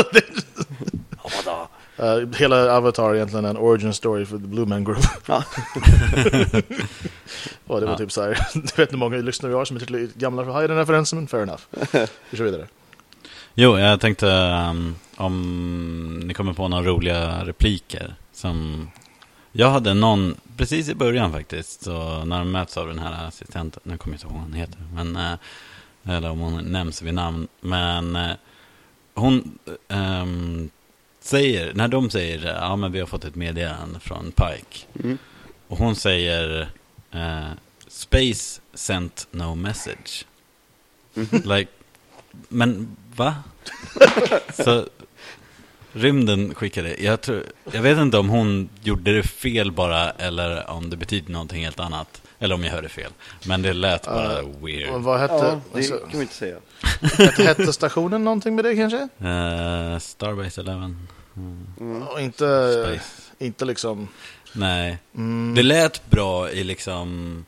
[1.17, 1.67] Abada!
[2.03, 4.99] Uh, hela Avatar är egentligen en origin story för The Blue Man Group.
[5.25, 5.43] Ja.
[7.67, 7.97] och det var Ja.
[7.97, 10.43] typ så här, jag vet inte hur många lyssnare vi har som är tillräckligt gamla
[10.43, 11.61] för att ha den referensen, men fair enough.
[12.29, 12.67] Vi kör vidare.
[13.53, 14.27] Jo, jag tänkte
[14.69, 18.87] um, om ni kommer på några roliga repliker som...
[19.51, 23.81] Jag hade någon precis i början faktiskt, så när de möts av den här assistenten,
[23.83, 27.13] nu kommer jag inte ihåg vad hon heter, men, eh, eller om hon nämns vid
[27.13, 28.31] namn, men eh,
[29.13, 30.69] hon ehm,
[31.29, 35.17] säger, när de säger ja men vi har fått ett meddelande från Pike, Mm.
[35.67, 36.69] och hon säger
[37.11, 37.49] eh,
[37.87, 40.25] Space sent no message.
[41.31, 41.71] Like,
[42.49, 43.35] men va?
[44.53, 44.85] Så
[45.93, 50.89] rymden skickade, jag, tror, jag vet inte om hon gjorde det fel bara eller om
[50.89, 52.21] det betyder någonting helt annat.
[52.41, 53.11] Eller om jag hörde fel.
[53.45, 54.89] Men det lät bara Och weird.
[54.93, 56.57] vad hette, ja, det alltså, kan vi inte säga.
[57.01, 58.97] hette, hette stationen någonting med det kanske?
[58.97, 60.95] Uh, Starbase 11.
[61.79, 62.07] Mm.
[62.07, 63.21] Och inte, Space.
[63.39, 64.07] inte liksom...
[64.53, 64.97] Nej.
[65.15, 67.45] Mm, Det lät bra i liksom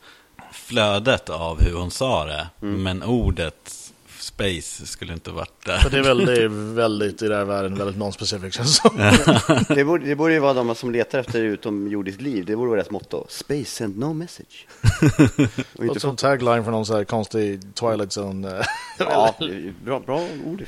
[0.51, 2.47] flödet av hur hon sa det.
[2.61, 2.83] Mm.
[2.83, 3.80] Men ordet
[4.21, 5.77] space skulle inte varit där.
[5.77, 9.65] för det är väldigt, väldigt i den här världen, väldigt non-specific känns det.
[9.75, 12.45] Det borde, det borde ju vara de som letar efter utomjordiskt liv.
[12.45, 13.25] Det borde vara deras motto.
[13.29, 14.67] Space send no message.
[15.77, 18.57] Och inte som tagline för någon så här konstig Twilight Zone.
[18.59, 18.65] eh,
[18.99, 20.65] Ja, det är ju bra, bra ord i.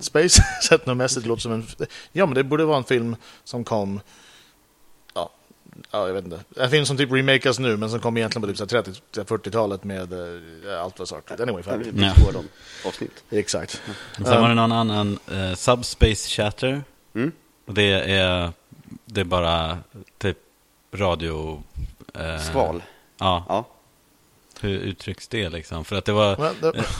[0.00, 1.66] Space Set No Message låter som en...
[2.12, 4.00] Ja, men det borde vara en film som kom...
[5.90, 6.40] Ja, ja jag vet inte.
[6.56, 8.82] En film som typ remakas nu, men som kom egentligen på typ så här
[9.24, 11.40] 30-40-talet med eh, allt vad sagt.
[11.40, 11.62] Anyway,
[11.92, 12.42] blir Ja.
[12.88, 13.24] avsnitt.
[13.30, 13.82] Exakt.
[14.16, 16.82] Sen var det någon annan, eh, Subspace Chatter.
[17.14, 17.32] Mm.
[17.66, 18.50] Det är,
[19.04, 19.78] det är bara
[20.18, 20.38] typ
[20.94, 21.62] radio...
[22.14, 22.82] eh, Skval.
[23.18, 23.64] Ja, Ja.
[24.60, 25.84] hur uttrycks det liksom?
[25.84, 26.52] För att det var...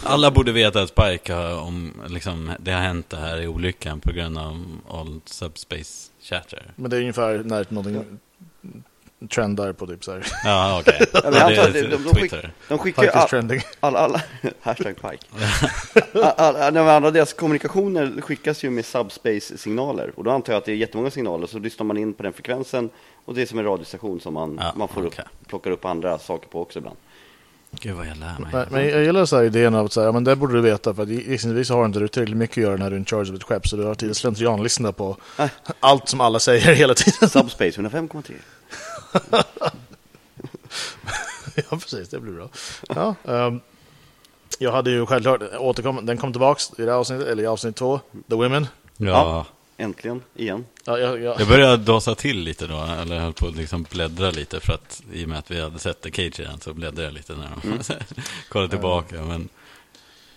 [0.05, 4.01] Alla borde veta att Spike har, om, liksom, det har hänt det här i olyckan
[4.01, 6.73] på grund av Old Subspace Chatter.
[6.77, 8.19] men det är ungefär när någonting
[9.31, 10.27] trendar på typ så här.
[10.45, 11.07] Ja, okej.
[11.13, 12.53] Ja, är att de, de, de, skick, Twitter.
[12.69, 13.61] de skickar ju all, trending.
[13.81, 14.23] alla, alla,
[14.61, 15.27] hashtag Pike.
[16.15, 20.13] All, all, all, alla deras kommunikationer skickas ju med subspace-signaler.
[20.17, 22.33] Och då antar jag att det är jättemånga signaler, så lyssnar man in på den
[22.33, 22.91] frekvensen.
[23.25, 25.25] Och det är som en radiostation som man, Ja, man får okej.
[25.25, 26.97] upp, plockar upp andra saker på också ibland.
[27.81, 28.51] Gud vad jag lär mig.
[28.53, 30.61] Men, men jag gillar så här idén av att säga, ja, men det borde du
[30.61, 33.05] veta för att gissningsvis har inte du tillräckligt mycket att göra när du är in
[33.05, 35.49] charge av ett skepp så du har tid att slentrianlyssna på Nej.
[35.81, 37.29] allt som alla säger hela tiden.
[37.29, 38.33] Subspace 105,3.
[41.55, 42.09] ja, precis.
[42.09, 42.49] Det blir bra.
[42.89, 43.61] Ja, ehm,
[44.59, 47.77] jag hade ju självklart återkommit, den kom tillbaks i det här avsnittet, eller i avsnitt
[47.77, 48.67] två, The Women.
[48.97, 49.47] Ja.
[49.79, 50.67] Äntligen, igen.
[50.85, 54.31] Ja, jag, jag, Jag började dasa till lite då, eller höll på att liksom bläddra
[54.31, 57.05] lite för att i och med att vi hade sett The Cage igen så bläddrade
[57.05, 57.85] jag lite när de
[58.49, 59.23] kollade tillbaka.
[59.23, 59.49] Men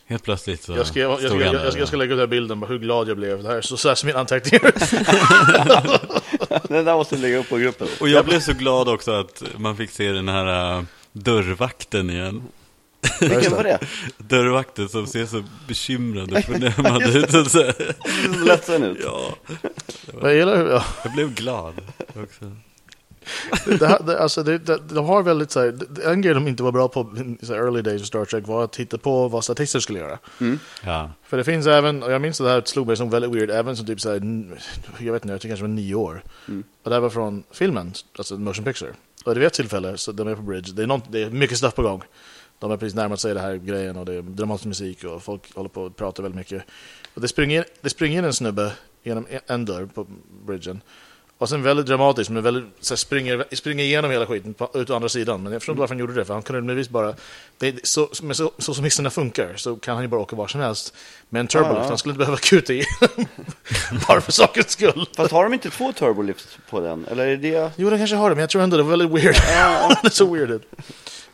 [0.06, 2.28] helt plötsligt så jag, ska, jag, jag, stod jag, jag, ska lägga ut den här
[2.28, 3.44] bilden på hur glad jag blev.
[3.44, 4.74] Det här är så, så här som mina anteckningar.
[6.70, 7.88] Den där måste du lägga upp på gruppen.
[8.00, 12.44] Och jag blev så glad också att man fick se den här äh, dörrvakten igen.
[13.22, 13.80] Vilken var det?
[14.18, 17.34] Dörrvakten som ser så bekymrad och förnämad ut.
[17.34, 17.94] och så- Det
[18.34, 18.98] såg ledsen ut.
[19.04, 19.36] Ja,
[20.22, 21.74] jag gillar hur, ja, jag blev glad
[22.16, 22.52] också.
[23.80, 26.64] Det här, det, alltså, det, det, de har väldigt så här, en grej de inte
[26.64, 29.28] var bra på i så här early days of Star Trek var att hitta på
[29.28, 30.20] vad statister skulle göra.
[30.86, 33.32] Ja, För det finns även, och jag minns att det här slog mig som väldigt
[33.32, 34.16] weird, även som typ såhär,
[35.00, 36.24] jag vet inte, jag tycker kanske var nio år.
[36.84, 38.92] Och det här var från filmen, alltså motion picture.
[39.26, 41.30] Och det vid ett tillfälle, så de är på Bridge, det är, något, det är
[41.30, 42.02] mycket stuff på gång.
[42.60, 45.56] De har precis närmat sig det här grejen och det är dramatisk musik och folk
[45.56, 46.64] håller på och pratar väldigt mycket.
[47.14, 48.72] Och det springer, det springer in en snubbe
[49.04, 50.08] genom en- en dörr på
[50.46, 50.82] bridgen.
[51.40, 54.90] Och sen väldigt dramatiskt, men väldigt, så här, springer, springer igenom hela skiten på, ut
[54.90, 55.44] andra sidan.
[55.44, 57.14] Men jag förstår inte varför han gjorde det, för han kunde möjligtvis bara...
[57.58, 60.48] Det, så, men så, så som hissen funkar så kan han ju bara åka var
[60.48, 60.94] som helst.
[61.30, 61.88] med en turbolift, Ja.
[61.88, 62.84] han skulle inte behöva kuta i.
[64.08, 65.06] bara för sakens skull.
[65.16, 67.06] Fast har de inte två turbolifts på den?
[67.06, 67.72] Eller är det...
[67.76, 69.36] Jo, det kanske har det, men jag tror ändå det var väldigt weird.
[70.02, 70.62] det är så weird.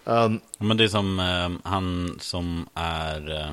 [0.03, 3.39] Um, men det är som eh, han som är...
[3.41, 3.49] Eh,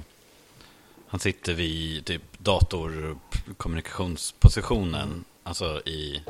[1.09, 5.25] han sitter vid typ datorkommunikationspositionen.
[5.43, 6.23] Alltså i,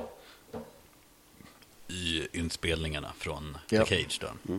[1.89, 3.85] i inspelningarna från Ja.
[3.85, 4.59] The Cage då.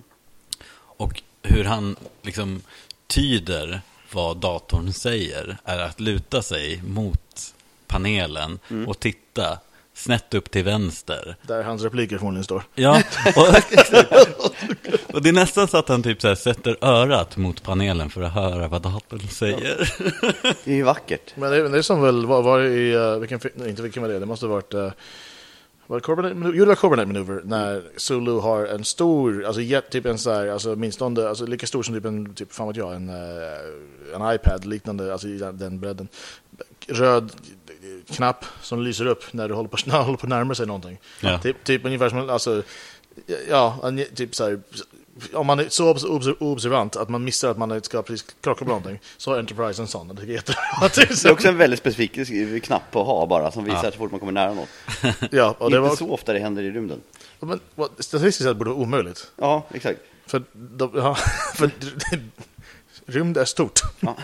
[0.75, 2.61] Och hur han liksom
[3.07, 7.55] tyder vad datorn säger är att luta sig mot
[7.87, 9.59] panelen och titta
[9.93, 11.35] snett upp till vänster.
[11.41, 12.63] Där hans repliker förmodligen står.
[12.75, 13.01] Ja,
[13.35, 13.47] och,
[15.15, 18.21] och det är nästan så att han typ så här sätter örat mot panelen för
[18.21, 19.93] att höra vad datorn säger.
[20.65, 21.33] Det är ju vackert.
[21.35, 24.09] Men det, det är som väl, var, var i, uh, vilken, nej, inte vilken var
[24.09, 24.91] det, det måste ha varit, uh,
[25.87, 26.57] var det Corbinite Maneuver?
[26.57, 30.33] Jo, det var Corbinite Maneuver, när Zulu har en stor, alltså jet, typ en sån
[30.33, 34.15] här, alltså minstone, alltså lika stor som typ en, typ, fan vet jag, en, uh,
[34.15, 36.07] en iPad liknande, alltså i den, den bredden.
[36.87, 37.31] Röd
[38.09, 40.67] knapp som lyser upp när du håller på, när du håller på att närma sig
[40.67, 40.99] någonting.
[41.21, 41.37] Ja.
[41.39, 42.63] Typ, typ ungefär som, alltså,
[43.49, 44.59] ja, typ så här,
[45.33, 48.65] om man är så obs- obs- observant att man missar att man ska precis krocka
[48.65, 50.07] på någonting, så har Enterprise en sån.
[50.07, 50.43] Det är.
[50.95, 53.91] Det är också en väldigt specifik knapp att ha bara, som visar Ja.
[53.91, 54.69] så fort man kommer nära något.
[55.31, 57.01] Ja, och Det inte var, så ofta det händer i rymden.
[57.39, 59.31] men, vad- statistiskt sett borde det vara omöjligt.
[59.35, 59.99] Ja, exakt.
[60.25, 61.15] För, de, ja,
[61.55, 61.71] för
[63.05, 63.79] rymd är stort.
[63.99, 64.15] Ja.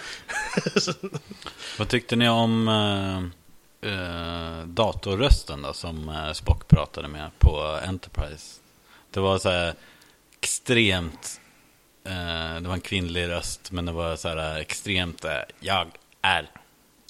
[1.80, 3.32] Vad tyckte ni om
[3.82, 8.60] eh, datorrösten då, som eh, Spock pratade med på Enterprise?
[9.12, 9.74] Det var så här
[10.42, 11.40] extremt,
[12.04, 15.88] eh, det var en kvinnlig röst, men det var så här extremt, eh, jag
[16.22, 16.50] är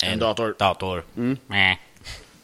[0.04, 1.04] en, En dator." dator.
[1.48, 1.76] Mäh.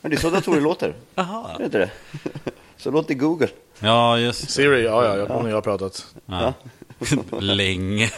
[0.01, 0.93] Men det är så datorer låter.
[1.15, 1.57] Jaha.
[1.59, 1.89] Är det?
[2.77, 3.47] Så låter Google.
[3.79, 4.51] Ja, just det.
[4.51, 6.05] Siri, ja, ja, jag- hon och jag har pratat.
[6.25, 6.53] Ja.
[7.39, 8.11] Länge.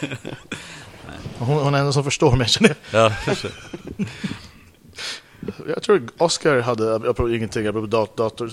[1.38, 3.00] Hon, hon är den som förstår mig, känner jag.
[3.04, 3.48] ja, kanske.
[5.68, 8.50] Jag tror Oscar hade, jag provar ingenting, jag provar dat, dator.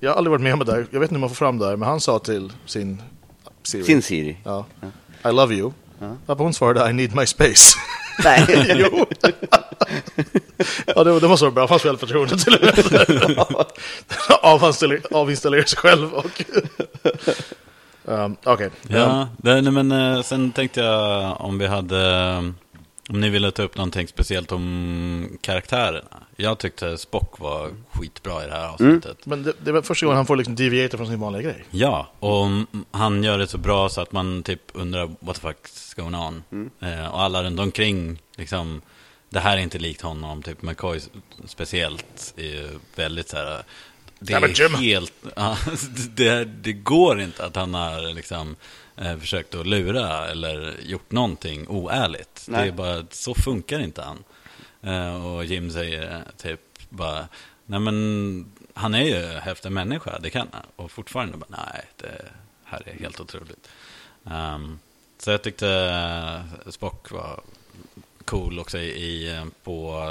[0.00, 1.58] Jag har aldrig varit med om det där, jag vet inte hur man får fram
[1.58, 3.02] det här, men han sa till sin
[3.62, 3.84] Siri.
[3.84, 4.36] Sin Siri.
[4.44, 4.66] Ja.
[5.24, 5.72] I love you.
[6.26, 7.78] Varpå hon svarade I need my space.
[8.24, 8.46] Nej.
[8.92, 9.06] jo.
[10.86, 13.66] ja, det, det måste vara bra, hans självförtroende till och med.
[14.42, 16.44] Avinstallera, avinstallera sig själv och...
[18.04, 18.70] um, Okej.
[18.88, 22.52] Ja, det, nej, men eh, sen tänkte jag om vi hade,
[23.10, 26.22] om ni ville ta upp någonting speciellt om karaktärerna.
[26.36, 29.26] Jag tyckte Spock var skitbra i det här avsnittet.
[29.26, 31.64] Men det, det var första gången han får liksom deviata från sin vanliga grej.
[31.70, 35.48] Ja, och mm, han gör det så bra så att man typ undrar what the
[35.48, 36.42] fuck's going on.
[36.80, 38.82] Eh, och alla runt omkring, liksom,
[39.30, 41.00] det här är inte likt honom, typ McCoy
[41.44, 43.62] speciellt är ju väldigt så här.
[44.18, 45.12] Det är helt,
[46.16, 48.56] det, det går inte att han har liksom
[49.00, 52.44] eh, försökt att lura eller gjort någonting oärligt.
[52.46, 52.68] Det Nej.
[52.68, 54.24] är bara, så funkar inte han.
[54.82, 57.28] Eh, och Jim säger typ bara,
[57.66, 60.66] nej men han är ju hälften människa, det kan han.
[60.76, 62.24] Och fortfarande bara, nej, det
[62.64, 63.68] här är helt otroligt.
[64.26, 64.78] Ehm,
[65.18, 67.40] så jag tyckte eh, Spock var
[68.24, 70.04] cool också i, på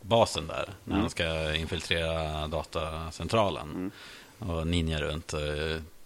[0.00, 0.68] basen där.
[0.84, 3.90] När han ska infiltrera datacentralen.
[4.38, 5.32] Och ninja runt.
[5.32, 5.40] Och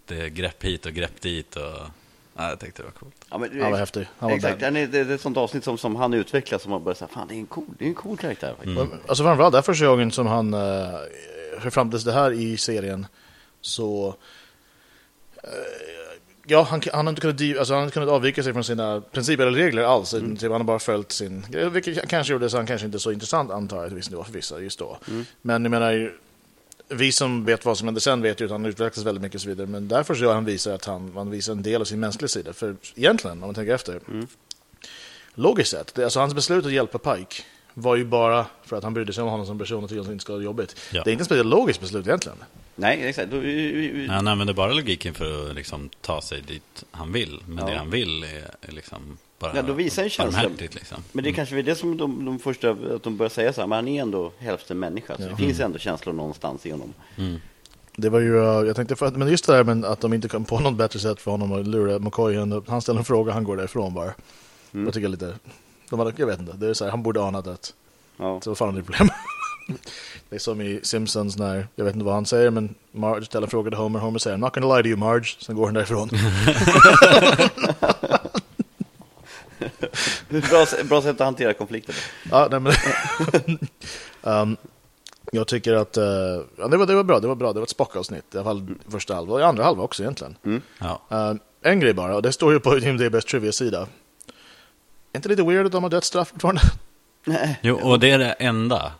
[0.05, 1.55] det är grepp hit och grepp dit.
[1.55, 1.81] Och,
[2.37, 3.15] ja, jag tyckte det var coolt.
[3.29, 4.07] Ja, men, Han var häftig.
[4.19, 6.71] Han var Exakt, är, det, det är ett sånt avsnitt som, som han utvecklar som
[6.71, 8.77] man bara säger, fan det är en cool, det är en cool karaktär faktiskt.
[8.77, 8.99] Mm.
[9.07, 10.59] Alltså framförallt, det är första gången som han, eh,
[11.59, 13.07] för fram tills det här i serien,
[13.61, 14.15] så...
[15.43, 15.49] eh,
[16.49, 19.01] Ja, han, han, har inte kunnat, alltså han har inte kunnat avvika sig från sina
[19.01, 20.11] principer eller regler alls.
[20.11, 22.99] Typ, han har bara följt sin grej, vilket kanske gjorde så han kanske inte är
[22.99, 24.97] så intressant antar jag till viss nivå för vissa just då.
[25.41, 26.13] Men jag menar,
[26.89, 29.41] vi som vet vad som hände sen vet ju att han utvecklas väldigt mycket och
[29.41, 29.67] så vidare.
[29.67, 32.53] Men därför så han visar att han, han visar en del av sin mänskliga sida.
[32.53, 33.99] För egentligen, om man tänker efter,
[35.33, 38.93] logiskt sett, det, alltså hans beslut att hjälpa Pike var ju bara för att han
[38.93, 40.75] brydde sig om honom som person och tyckte att han inte skulle ha jobbigt.
[40.93, 41.01] Ja.
[41.03, 42.37] Det är inte ett speciellt logiskt beslut egentligen.
[42.75, 43.33] Nej, exakt.
[43.33, 47.39] Vi- Han använder bara logiken för att liksom, ta sig dit han vill.
[47.47, 47.65] Men Ja.
[47.73, 50.41] det han vill är, är liksom bara Ja, då visar en känsla.
[50.41, 50.75] barmhärtigt.
[50.75, 50.97] Liksom.
[51.11, 53.61] Men det är kanske är det som de, de första, att de börjar säga så
[53.61, 55.15] här, men han är ändå hälften människa.
[55.17, 56.93] Så det finns ändå känslor någonstans i honom.
[57.95, 60.27] Det var ju, jag tänkte, för att, men just det där med att de inte
[60.27, 62.37] kom på något bättre sätt för honom att lura McCoy.
[62.37, 64.11] Han, han ställer en fråga, han går därifrån bara.
[64.71, 65.35] Jag tycker lite,
[65.89, 67.73] de hade, jag vet inte, det är så här, han borde anat att
[68.19, 68.41] Ja.
[68.41, 69.09] så vad fan är det problem?
[70.29, 73.47] det är som i Simpsons när, jag vet inte vad han säger, men Marge ställer
[73.47, 75.65] en fråga till Homer, Homer säger I'm not gonna lie to you Marge, sen går
[75.65, 76.09] han därifrån.
[80.49, 81.95] Bra, bra sätt att hantera konflikter.
[82.31, 82.73] Ja, nej, men
[84.21, 84.57] um,
[85.31, 86.03] jag tycker att uh,
[86.57, 88.43] ja, det, var, det var bra, det var bra, det var ett Spock-avsnitt, i alla
[88.43, 90.35] fall första halva, och i andra halva också egentligen.
[90.79, 91.01] Ja.
[91.09, 93.87] Um, en grej bara, och det står ju på IMDB's trivia-sida.
[95.13, 96.61] Är inte lite weird att de har dödsstraff fortfarande?
[97.25, 97.59] Nej.
[97.63, 98.91] Jo, och det är det enda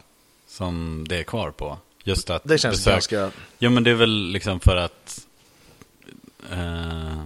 [0.48, 1.78] som det är kvar på.
[2.04, 2.94] Just att Det känns besök...
[2.94, 3.32] ganska...
[3.60, 5.26] Jo, men det är väl liksom för att...
[6.52, 7.24] Eh...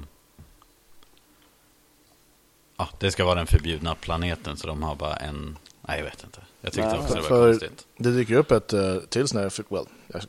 [2.82, 5.58] Ja, det ska vara den förbjudna planeten, så de har bara en...
[5.88, 6.39] Nej, jag vet inte.
[6.62, 7.86] Jag tyckte Nej, också det var konstigt.
[7.98, 10.22] Det dyker upp ett uh, till sån här, well, jag-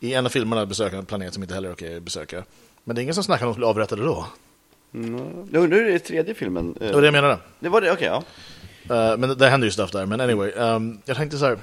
[0.00, 2.44] i en av filmerna besöker en planet som inte heller är okej att besöka.
[2.84, 4.26] Men det är ingen som snackar om att de skulle avrätta det då.
[4.94, 5.16] Mm.
[5.50, 6.76] Nu, nu är det tredje filmen.
[6.80, 7.38] Eh, Det var det jag menade.
[7.60, 8.22] Det var det, okej, ja.
[8.90, 10.06] Uh, men det, det händer ju stuff där.
[10.06, 11.58] Men anyway, um, jag tänkte så här.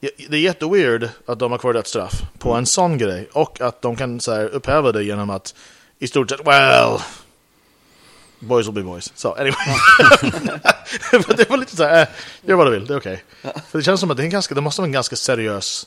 [0.00, 3.96] det är jätteweird att de har kvar dödsstraff på en sån grej och att de
[3.96, 5.54] kan så här, upphäva det genom att
[5.98, 6.98] i stort sett, well,
[8.38, 9.12] boys will be boys.
[9.14, 9.54] Så anyway.
[11.36, 12.08] det var lite så här, äh,
[12.42, 13.22] gör vad du vill, det är okej.
[13.42, 15.86] För det känns som att det, är en ganska, det måste vara en ganska seriös,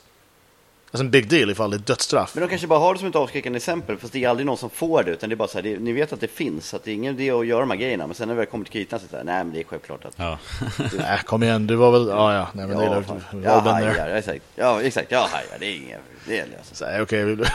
[0.92, 2.36] alltså en big deal ifall det är dödsstraff.
[2.36, 4.58] Men de kanske bara har det som ett avskräckande exempel, fast det är aldrig någon
[4.58, 6.68] som får det, utan det är bara så här, det, ni vet att det finns,
[6.68, 8.40] så att det är ingen idé att göra de här grejerna, men sen när det
[8.40, 10.14] väl kommer till kritan så är det så här, nej men det är självklart att...
[10.18, 10.38] Ja.
[10.98, 13.12] Nej, kom igen, du var väl, ja ja, nej men det är Ja, lugnt.
[13.34, 13.72] Vi har där.
[13.72, 14.44] hajar, exakt.
[14.56, 16.46] Ja, exakt, jag hajar, det är inget, det.
[16.72, 17.34] Så här, Okej, vi-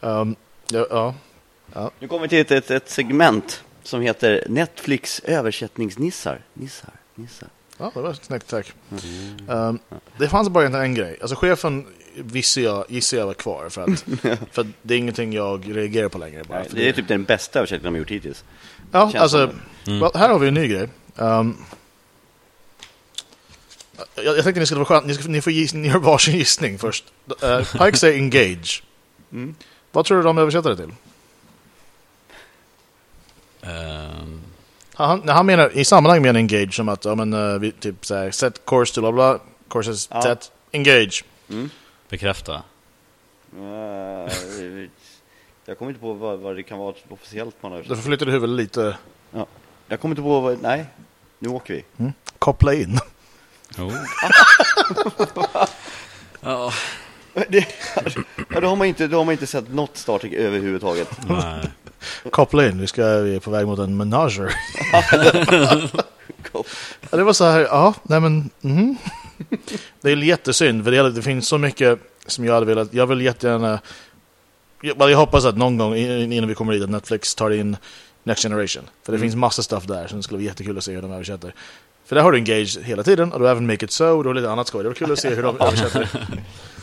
[0.00, 0.36] um,
[0.68, 1.14] ja, ja.
[2.00, 6.40] Nu kommer vi till ett, ett, ett segment som heter Netflix översättningsnissar.
[6.54, 7.48] Nissar, nissar.
[7.78, 8.72] Ja, det var snyggt, tack.
[9.48, 9.78] Um,
[10.18, 11.18] det fanns bara en grej.
[11.20, 14.00] Alltså chefen visste jag, gissar jag var kvar för att,
[14.52, 16.44] för att det är ingenting jag reagerar på längre.
[16.44, 18.44] Bara Nej, det är typ den bästa översättningen de har gjort hittills.
[18.92, 19.50] ja, alltså,
[19.84, 20.88] som well, här har vi en ny grej.
[21.16, 21.56] Um,
[24.14, 26.36] jag, jag tänkte ni skulle vara skönt, ni, ska, ni får giss, ni gör varsin
[26.36, 27.04] gissning först.
[27.44, 28.82] Uh, Pike säger engage.
[29.32, 29.54] Mm.
[29.92, 30.92] Vad tror du de översätter det till?
[33.62, 34.40] Ehm,
[34.94, 38.14] Han, han menar i sammanhang med engage som att ja, men, uh, vi typ så
[38.14, 39.38] här, set course to bla bla,
[39.68, 40.22] course is Ja.
[40.22, 41.24] set, engage.
[42.08, 42.62] bekräfta.
[43.56, 44.32] Eh,
[45.66, 48.56] jag kommer inte på vad, vad det kan vara officiellt man har Du förflyttar huvudet
[48.56, 48.96] lite,
[49.32, 49.46] ja.
[49.88, 50.86] Jag kommer inte på vad, nej,
[51.38, 52.12] nu åker vi.
[52.38, 52.98] koppla in.
[53.78, 53.92] Jo.
[56.40, 56.72] ja.
[57.48, 57.66] Det,
[58.60, 61.08] då, har man inte, då har man inte sett något Star Trek överhuvudtaget.
[61.28, 61.70] Nej.
[62.30, 64.54] Koppla in, vi, ska, vi är på väg mot en menager.
[67.10, 68.96] Ja, det var så här, ja, nej men, mhm.
[70.00, 73.20] Det är jättesynd, för det, det finns så mycket som jag hade velat, jag vill
[73.20, 73.80] jättegärna,
[74.82, 77.76] jag, jag hoppas att någon gång in- innan vi kommer dit att Netflix tar in
[78.24, 78.82] Next Generation.
[79.02, 81.54] För det finns massa stuff där som skulle vara jättekul att se hur de översätter.
[82.06, 84.24] För där har du Engage hela tiden, och du har även Make It So, och
[84.24, 84.82] du har lite annat skoj.
[84.82, 86.08] Det var kul att se hur de översätter.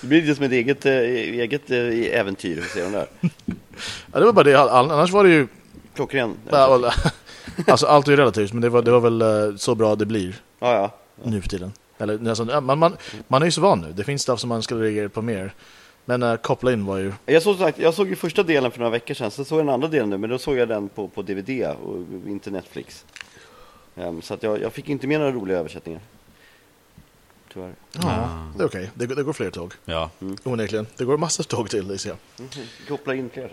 [0.02, 3.08] Det blir lite som ett eget, eh, eget eh, äventyr, ser de där?
[4.14, 5.48] Ja, det var bara det, annars var det ju,
[5.96, 6.38] Klockren.
[7.68, 10.06] alltså allt är ju relativt, men det var, det var väl eh, så bra det
[10.06, 10.36] blir.
[10.60, 10.92] Ja, ja.
[11.24, 11.72] nu för tiden.
[11.98, 12.98] Eller, alltså, man, man,
[13.28, 13.94] man är ju så van nu.
[13.94, 15.54] Det finns stuff som man skulle reagera på mer.
[16.06, 17.14] Men uh, koppla in var ju...
[17.26, 19.74] Jag såg, jag såg ju första delen för några veckor sedan, så såg jag den
[19.74, 21.50] andra delen nu, men då såg jag den på, på DVD
[21.84, 21.98] och
[22.28, 23.06] inte Netflix.
[23.96, 26.02] Ehm, så att jag, jag fick inte med några roliga översättningar.
[27.56, 27.74] Tyvärr.
[27.94, 28.92] Ja, det är okej.
[28.94, 29.74] Det, går- det går fler tåg.
[29.86, 30.10] Ja.
[30.44, 30.88] Onekligen.
[30.98, 32.48] Det går massor tåg till, det ser jag.
[32.88, 33.50] Koppla in fler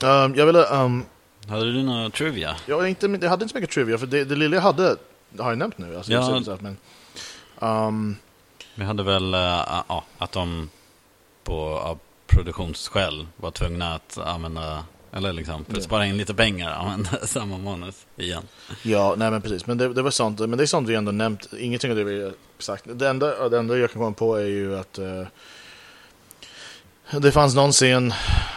[0.00, 0.10] sen.
[0.10, 0.64] Um, jag ville...
[0.66, 1.04] Um,
[1.48, 2.56] Hade du några trivia?
[2.66, 4.96] jag, är inte, jag hade inte så mycket trivia, för det, det lilla jag hade
[5.38, 5.96] har jag nämnt nu.
[5.96, 6.42] Alltså, Ja.
[6.44, 6.76] så att, men,
[7.58, 8.16] um,
[8.74, 9.40] Vi hade väl eh,
[9.88, 10.70] ja, att de
[11.44, 15.84] på av produktionsskäl var tvungna att använda, eller liksom för att Ja.
[15.84, 18.42] spara in lite pengar, använda samma manus igen.
[18.82, 19.66] ja, nej men precis.
[19.66, 20.38] Men det, det var sånt.
[20.40, 21.48] Men det är sånt vi ändå nämnt.
[21.58, 22.84] Ingenting av det vi har sagt.
[22.94, 24.98] Det enda, det enda jag kan komma på är ju att...
[24.98, 25.22] eh,
[27.20, 28.12] det fanns någon scen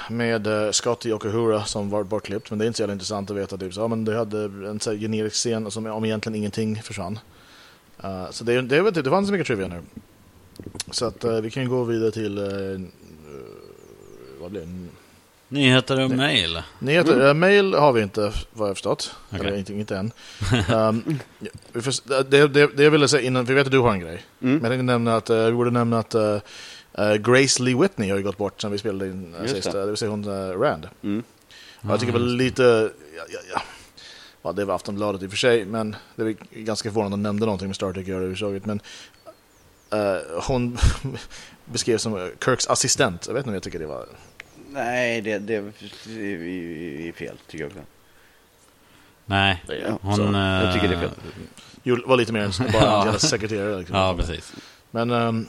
[0.10, 3.32] med uh, Scotty och Uhura som var bortklippt, men det är inte så jävla intressant
[3.32, 3.58] att veta.
[3.58, 6.82] Typ, så, ja, men det hade en så här, generisk scen som om egentligen ingenting
[6.84, 7.20] försvann.
[8.04, 9.82] Eh, så det, det, det, det fanns så mycket trivia nu.
[10.92, 12.40] Så att vi kan gå vidare till...
[14.40, 14.88] vad blir det?
[15.48, 16.62] Nyheter och mail.
[16.80, 17.14] Nyheter.
[17.14, 17.40] Mm.
[17.40, 19.16] mail har vi inte, vad jag förstått.
[19.30, 19.48] Okej.
[19.48, 20.12] Eller inte, inte än.
[20.74, 23.80] um, ja, vi får- det, det, det jag ville säga innan, jag vet att du
[23.80, 24.24] har en grej.
[24.42, 24.54] Mm.
[24.54, 26.40] Men jag tänkte nämna att, uh, vi borde nämna att uh,
[27.20, 29.72] Grace Lee Whitney har ju gått bort sen vi spelade in uh, sist.
[29.72, 29.80] det.
[29.80, 29.86] Det.
[29.86, 30.88] vill säga hon uh, Rand.
[31.04, 31.24] Mm.
[31.82, 33.62] Och jag tycker väl lite, ja, ja, ja.
[34.42, 37.24] ja det var Aftonbladet i och för sig, men det är ganska förvånande att de
[37.24, 38.66] nämnde någonting med Star Trek överhuvudtaget.
[38.66, 38.80] Men
[39.94, 40.78] uh, hon
[41.66, 43.28] beskrevs som Kirks assistent.
[43.28, 44.06] Jag vet inte om jag tycker det var...
[44.76, 45.62] Nej, det, det,
[46.06, 47.82] det är fel tycker jag också.
[49.26, 50.16] Nej, Ja, hon...
[50.16, 50.22] så.
[50.24, 51.10] jag tycker det är fel.
[51.10, 51.34] eh,
[51.84, 53.00] Jo, var lite mer än bara Ja.
[53.00, 53.78] en jävla sekreterare.
[53.80, 53.98] Liksom.
[53.98, 54.54] Ja, precis.
[54.92, 55.48] Men um,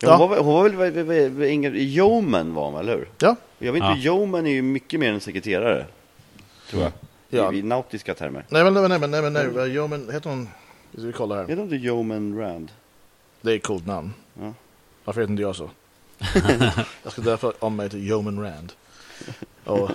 [0.00, 0.08] Ja.
[0.08, 0.16] Ja.
[0.16, 3.08] Hon, var, väl- hon var väl, ingen, yeoman var hon, eller hur?
[3.18, 3.92] ja, Jag vet Ja.
[3.92, 5.86] inte, yeoman är ju mycket mer än sekreterare.
[6.70, 6.92] Tror jag.
[7.28, 7.52] Ja.
[7.52, 8.44] I, I nautiska termer.
[8.48, 9.68] nej men nej men nej men nej, nej.
[9.72, 10.48] Jo, men heter hon...
[10.92, 11.46] Ska vi kolla här?
[11.46, 12.72] Heter inte yeoman Rand?
[13.40, 14.14] Det är ett coolt namn.
[14.40, 14.52] Ja.
[15.04, 15.70] Varför heter inte jag så?
[17.02, 18.72] jag ska därför om mig till Yeoman Rand.
[19.64, 19.90] Och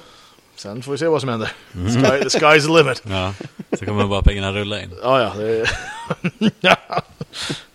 [0.55, 1.51] sen får vi se vad som händer.
[1.71, 3.03] Sky, the sky's the limit.
[3.09, 3.33] Ja,
[3.79, 4.89] så kommer bara pengarna rulla in.
[5.01, 5.33] Ja, ja.
[5.37, 5.69] Det,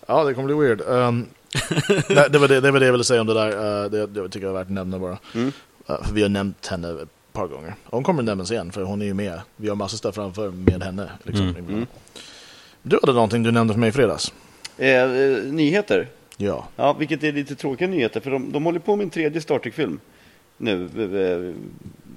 [0.06, 0.80] ja, det kommer bli weird.
[0.86, 1.26] Um,
[2.08, 3.84] nej, det, var det, det var det jag ville säga om det där.
[3.84, 5.18] Uh, det, det tycker jag är värt att nämna bara.
[5.34, 5.52] Mm.
[5.90, 7.74] Uh, för vi har nämnt henne ett par gånger.
[7.84, 9.40] Hon kommer nämnas igen, för hon är ju med.
[9.56, 11.08] Vi har massa stuff framför med henne.
[11.22, 11.68] Liksom, Mm.
[11.68, 11.86] Mm.
[12.82, 14.32] Du hade någonting du nämnde för mig i fredags.
[14.76, 16.08] Eh, eh, nyheter.
[16.40, 16.68] Ja.
[16.76, 19.58] Ja, vilket är lite tråkiga nyheter, för de, de håller på med en tredje Star
[19.58, 20.00] Trek-film
[20.56, 21.54] nu.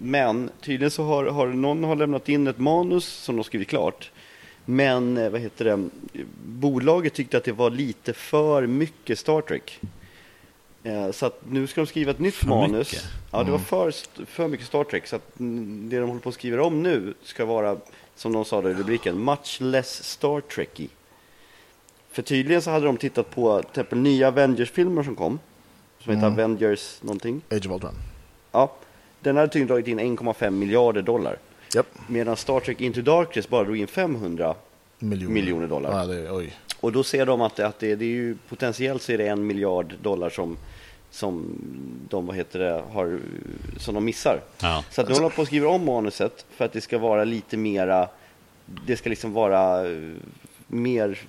[0.01, 4.11] Men tydligen så har, har någon har lämnat in ett manus som de skrivit klart.
[4.65, 5.89] Men eh, vad heter det?
[6.45, 9.79] Bolaget tyckte att det var lite för mycket Star Trek.
[10.83, 12.91] Eh, Så att nu ska de skriva ett nytt För manus.
[12.91, 13.05] mycket?
[13.31, 15.07] Ja, det var för, st- för mycket Star Trek.
[15.07, 17.77] Så att mm, det de håller på att skriva om nu ska vara,
[18.15, 20.87] som de sa då i rubriken, much less Star Trekky.
[22.11, 25.39] För tydligen så hade de tittat på till exempel nya Avengers-filmer som kom.
[25.99, 26.33] Som heter Mm.
[26.39, 27.41] Avengers någonting.
[27.51, 27.93] Age of Ultron.
[28.51, 28.71] Ja,
[29.19, 31.37] den hade tydligen dragit in 1,5 miljarder dollar.
[31.75, 31.87] Japp.
[32.07, 34.55] Medan Star Trek Into Darkness bara drog in 500
[34.99, 35.33] Miljoner.
[35.33, 35.99] miljoner dollar.
[35.99, 36.53] Ja, det är, oj.
[36.79, 39.27] Och då ser de att, det, att det, det är ju potentiellt så är det
[39.27, 40.57] en miljard dollar som,
[41.11, 41.45] som
[42.09, 43.19] de vad heter det, har,
[43.77, 44.41] som de missar.
[44.61, 44.83] Ja.
[44.89, 47.57] Så att nu håller på att skriva om manuset för att det ska vara lite
[47.57, 48.07] mera,
[48.85, 49.97] det ska liksom vara eh,
[50.67, 51.19] mer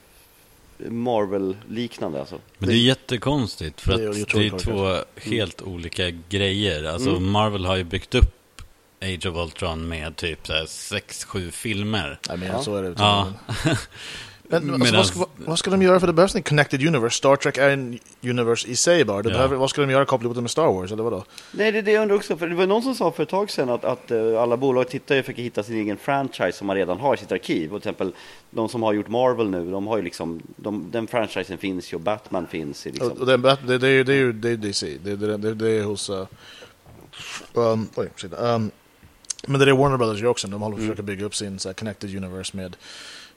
[0.91, 2.39] Marvel-liknande alltså.
[2.59, 4.97] Men det är jättekonstigt för Det är att det är två
[5.30, 6.85] helt olika grejer.
[6.85, 7.30] Alltså Mm.
[7.30, 8.35] Marvel har ju byggt upp
[9.03, 12.18] Age of Ultron med typ så här sex, sju filmer.
[12.28, 12.62] Nej, men Ja.
[12.62, 12.95] så är det.
[12.99, 13.33] Ja.
[14.61, 17.17] Men alltså, vad, ska, vad, vad ska de göra för det behövs en connected universe?
[17.17, 19.23] Star Trek är en universe i sig bara.
[19.23, 19.35] Det Ja.
[19.37, 20.05] behöver, vad ska de göra?
[20.05, 21.25] Koppla ihop det med Star Wars eller vadå?
[21.53, 22.37] Nej, det är det jag undrar också.
[22.37, 24.89] För det var någon som sa för ett tag sedan att, att eh, alla bolag
[24.89, 27.75] tittar ju för att hitta sin egen franchise som man redan har i sitt arkiv.
[27.75, 28.13] Och till exempel
[28.51, 31.95] de som har gjort Marvel nu, de har ju liksom, de, den franchisen finns ju
[31.97, 33.13] och Batman finns ju liksom.
[33.13, 34.99] Och, och det, det, det, det, är ju- det är ju det är DC.
[35.05, 36.11] Det, det, det, det är hos...
[36.11, 36.27] Uh,
[37.55, 38.09] um, oj.
[38.39, 38.71] Um,
[39.47, 40.49] men det är Warner Brothers gör också.
[40.49, 42.77] De håller på att försöka bygga upp sin så här, connected universe med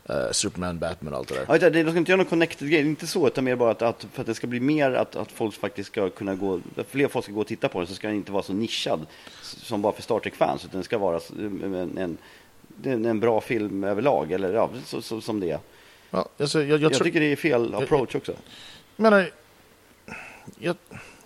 [0.10, 1.46] uh, Superman, Batman och allt det där.
[1.48, 4.08] Ja, de ska inte göra någon connected grej, inte så, utan mer bara att, att
[4.14, 7.08] för att det ska bli mer att, att folk faktiskt ska kunna gå, att fler
[7.08, 9.06] folk ska gå och titta på den, så ska den inte vara så nischad
[9.42, 12.18] som bara för Star Trek-fans, utan den ska vara en,
[12.84, 15.60] en, en, bra film överlag, eller ja, så, så, som det är.
[16.10, 18.34] Ja, alltså, jag, jag, Jag, tycker det är fel approach också.
[18.96, 19.30] menar,
[20.60, 20.76] jag,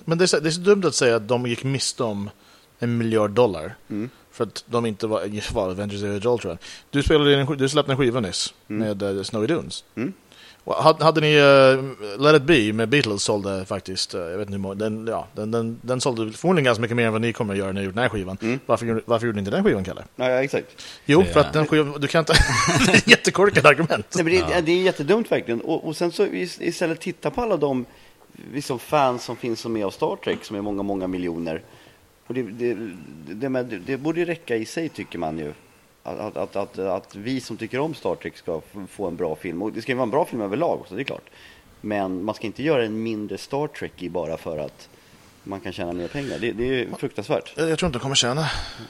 [0.06, 2.30] men det är, så, det är så dumt att säga att de gick miste om
[2.80, 3.76] en miljard dollar.
[3.90, 4.10] Mm.
[4.40, 6.58] För att de inte var, var Avengers Age of Ultron.
[6.90, 9.84] Du, spelade in en, du släppte en skiva nyss med uh, Snowy Dunes.
[9.96, 10.14] Mm.
[10.66, 14.52] Hade, hade ni uh, Let It Be med Beatles sålde faktiskt, uh, jag vet inte
[14.52, 17.34] hur många, den, ja, den, den, den sålde förmodligen ganska mycket mer än vad ni
[17.34, 18.38] kommer att göra när ni gjort den här skivan.
[18.42, 18.60] Mm.
[18.66, 20.04] Varför, gjorde- varför gjorde ni inte den skivan, Kalle?
[20.16, 20.86] Ja, ja, exakt.
[21.06, 22.34] Jo, Det för att den skivan, du kan inte,
[22.86, 24.06] det är ett jättekorkat argument.
[24.16, 25.62] Nej, men det, det är jättedumt verkligen.
[25.62, 27.86] Och, och sen så is- istället titta på alla de
[28.54, 31.62] liksom, fans som finns som är av Star Trek, som är många, många miljoner.
[32.30, 32.74] Och det, det,
[33.34, 35.54] det, det, det borde ju räcka i sig, tycker man ju.
[36.04, 39.62] Att, att, att, att, vi som tycker om Star Trek ska få en bra film.
[39.62, 41.30] Och det ska ju vara en bra film överlag också, det är klart.
[41.82, 44.90] Men man ska inte göra en mindre Star Trek i bara för att
[45.44, 46.40] man kan tjäna mer pengar.
[46.40, 47.54] Det, det är ju fruktansvärt.
[47.58, 48.46] Jag, jag tror inte de kommer tjäna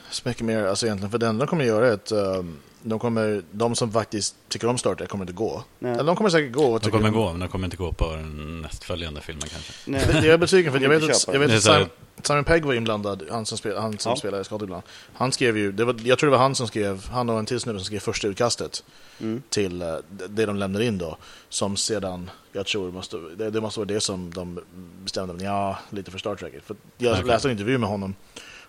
[0.09, 1.11] så mycket mer alltså egentligen.
[1.11, 4.67] För det enda de kommer göra är att um, de, kommer, de som faktiskt tycker
[4.67, 5.63] om Star Trek kommer inte gå.
[5.79, 5.91] Nej.
[5.91, 6.63] Eller de kommer säkert gå.
[6.73, 9.73] Och De kommer om- gå, men de kommer inte gå på den nästföljande filmen kanske.
[9.85, 10.05] Nej.
[10.07, 11.87] Det- Jag är besviken för att jag vet att, jag vet att Simon,
[12.23, 14.15] Simon Pegg var inblandad, han som, spel, han som Ja.
[14.15, 14.83] spelar Scott ibland.
[15.13, 17.45] Han skrev ju, det var, jag tror det var han som skrev, han och en
[17.45, 18.83] till snubbe som skrev första utkastet
[19.21, 19.41] Mm.
[19.49, 19.95] till uh,
[20.29, 21.17] det de lämnade in då.
[21.49, 24.59] Som sedan, jag tror det måste, det, det måste vara det som de
[25.03, 26.53] bestämde, ja, lite för Star Trek.
[26.65, 27.25] För jag Okej.
[27.25, 28.15] läste en intervju med honom.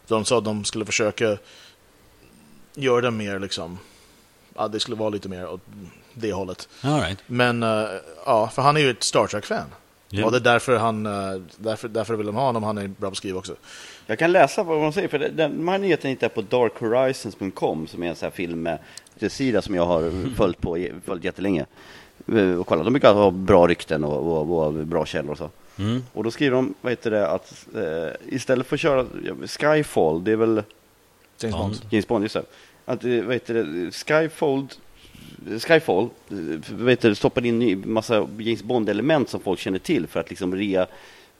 [0.09, 1.37] De sa att de skulle försöka
[2.75, 3.79] göra det mer liksom,
[4.55, 5.61] ja, det skulle vara lite mer åt
[6.15, 6.69] det hållet.
[6.83, 7.19] All right.
[7.27, 7.89] Men uh,
[8.27, 9.67] ja, för han är ju ett Star Trek-fan.
[10.13, 10.25] Ja.
[10.25, 13.09] Och det är därför, han, eh, därför, därför vill de ha honom, han är bra
[13.09, 13.55] på att skriva också.
[14.07, 17.87] Jag kan läsa vad de säger, för den, de här nyheterna hittar jag på darkhorizons.com
[17.87, 18.79] som är en sån här film med
[19.33, 21.67] sida som jag har följt på följt jättelänge.
[22.33, 22.85] Eh, Och kollat.
[22.85, 25.51] De brukar ha bra rykten och, och, och bra källor och så.
[25.79, 26.05] Mm.
[26.13, 29.07] Och då skriver de, vad heter det, att eh, istället för att köra
[29.47, 30.63] Skyfall, det är väl
[31.39, 31.57] James.
[31.57, 31.77] Bond.
[31.91, 32.43] James Bond, just det.
[32.91, 34.67] Att, eh, vad heter det, Skyfall,
[35.61, 36.09] Skyfall,
[36.71, 40.31] vad heter det, stoppade in ny, massa James Bond-element som folk känner till för att
[40.31, 40.87] liksom re,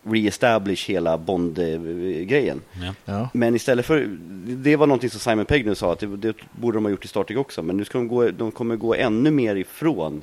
[0.03, 2.61] re-establish hela Bond-grejen.
[2.83, 2.95] Ja.
[3.05, 3.29] Ja.
[3.33, 6.77] Men istället för, det var någonting som Simon Pegg nu sa, att det, det borde
[6.77, 8.95] de ha gjort i Star Trek också, men nu ska de gå, de kommer gå
[8.95, 10.23] ännu mer ifrån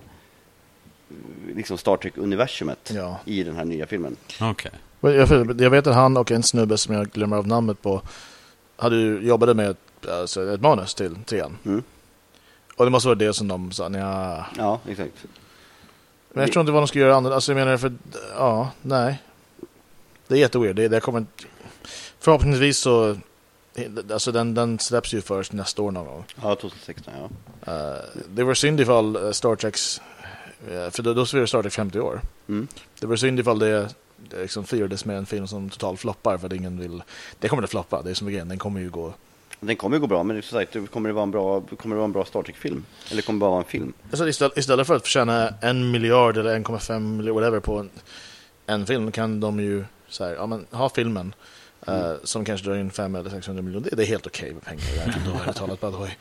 [1.55, 3.19] liksom Star Trek-universumet Ja.
[3.25, 4.15] i den här nya filmen.
[4.99, 5.13] Men
[5.59, 8.01] Jag, vet att han och en snubbe som jag glömmer av namnet på
[8.75, 9.75] hade ju, jobbade med
[10.05, 11.57] alltså ett manus till trean.
[11.65, 11.83] Mm.
[12.75, 14.45] Och det måste vara det som de sa, ja.
[14.57, 15.25] Ja, exakt.
[16.29, 17.35] Men jag tror inte vad de ska göra annorlunda.
[17.35, 17.93] Alltså jag menar, för,
[18.35, 19.21] ja, nej.
[20.27, 20.75] Det är jätteweird.
[20.75, 21.25] Det, det kommer.
[22.19, 23.17] Förhoppningsvis så...
[24.11, 26.25] Alltså den, den släpps ju först nästa år någon gång.
[26.41, 27.29] Ja, 2016, ja.
[27.73, 30.01] Uh, det var synd ifall uh, Star Treks...
[30.69, 32.21] eh, för då, då firar Star Trek 50 år.
[32.47, 32.67] Mm.
[32.99, 36.47] Det var synd ifall det, det liksom firades med en film som totalt floppar för
[36.47, 37.03] att ingen vill...
[37.39, 39.13] Det kommer att floppa, det är som igen, den kommer ju gå...
[39.59, 42.05] Den kommer ju gå bra, men sagt, kommer det vara en bra, kommer det vara
[42.05, 42.85] en bra Star Trek-film?
[43.11, 43.93] Eller kommer det bara vara en film?
[44.09, 47.89] Alltså istället, istället för att tjäna en miljard eller 1,5 miljoner whatever på en,
[48.65, 51.33] en film kan de ju så här, ja, men, ha filmen
[51.87, 53.89] eh, som kanske drar in 500 eller 600 miljoner.
[53.89, 54.83] Det, det är helt okej med pengar.
[54.95, 56.11] Det är inte dåligt talat by the way.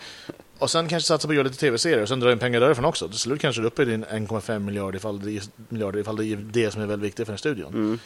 [0.58, 2.84] och sen kanske satsa på att göra lite tv-serier och sen dra in pengar därifrån
[2.84, 3.08] också.
[3.08, 6.26] Till slut kanske du är uppe i din 1,5 miljarder ifall det, miljarder ifall det
[6.26, 7.74] är det som är väldigt viktigt för den studion.
[7.74, 7.98] Mm.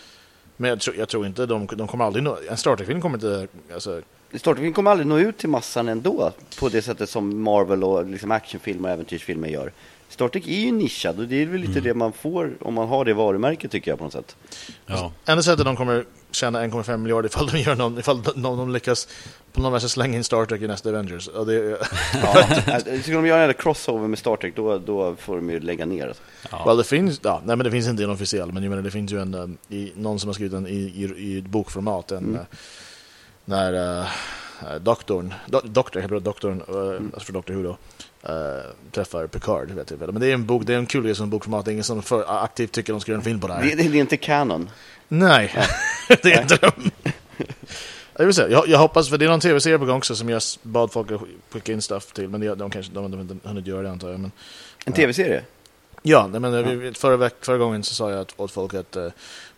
[0.56, 3.16] Men jag tror, jag tror inte de, de kommer aldrig nå, en Star Trek-film kommer
[3.16, 4.02] inte, alltså,
[4.34, 8.06] Star Trek kommer aldrig nå ut till massan ändå på det sättet som Marvel och
[8.06, 9.72] liksom actionfilmer och äventyrsfilmer gör.
[10.08, 12.88] Star Trek är ju nischad och det är väl lite det man får om man
[12.88, 14.36] har det varumärket tycker jag på något sätt.
[14.86, 15.12] Ja.
[15.26, 18.72] enda sättet de kommer tjäna 1,5 miljarder ifall de gör någon, ifall de, de, de
[18.72, 19.08] lyckas
[19.52, 21.28] på något sätt slänga in Star Trek i nästa Avengers.
[21.28, 21.54] Och det,
[22.22, 25.86] Ja, ska de göra en crossover med Star Trek då, då får de ju lägga
[25.86, 26.06] ner.
[26.06, 26.22] Alltså.
[26.50, 26.64] Ja.
[26.66, 28.90] Well, det finns, ja, nej men det finns inte en officiell, men jag menar det
[28.90, 32.34] finns ju en, um, i, någon som har skrivit den i, i, i bokformat, en,
[32.34, 32.40] uh,
[33.44, 34.08] när uh,
[34.80, 37.70] doktorn, do, doktorn, heter doktorn, uh, alltså för Doctor Who då,
[38.32, 40.12] uh, träffar Picard ett tillfälle.
[40.12, 41.84] Men det är en bok, det är en kul grej som bokformat, det är ingen
[41.84, 43.62] som för, aktivt tycker de ska göra en film på det här.
[43.62, 44.70] Det, det, det är inte canon.
[45.08, 45.54] Nej,
[46.08, 46.90] det är inte de.
[48.16, 50.28] Jag vill säga, jag, jag hoppas, för det är någon tv-serie på gång också som
[50.28, 51.20] jag bad folk att
[51.50, 54.10] skicka in stuff till, men det, de kanske de, de, inte hunnit göra det antar
[54.10, 54.20] jag.
[54.20, 54.32] Men,
[54.84, 55.42] En tv-serie?
[56.02, 58.74] Ja, nej, men vi- vi, förra, veck, förra gången så sa jag att, åt folk
[58.74, 59.08] att uh,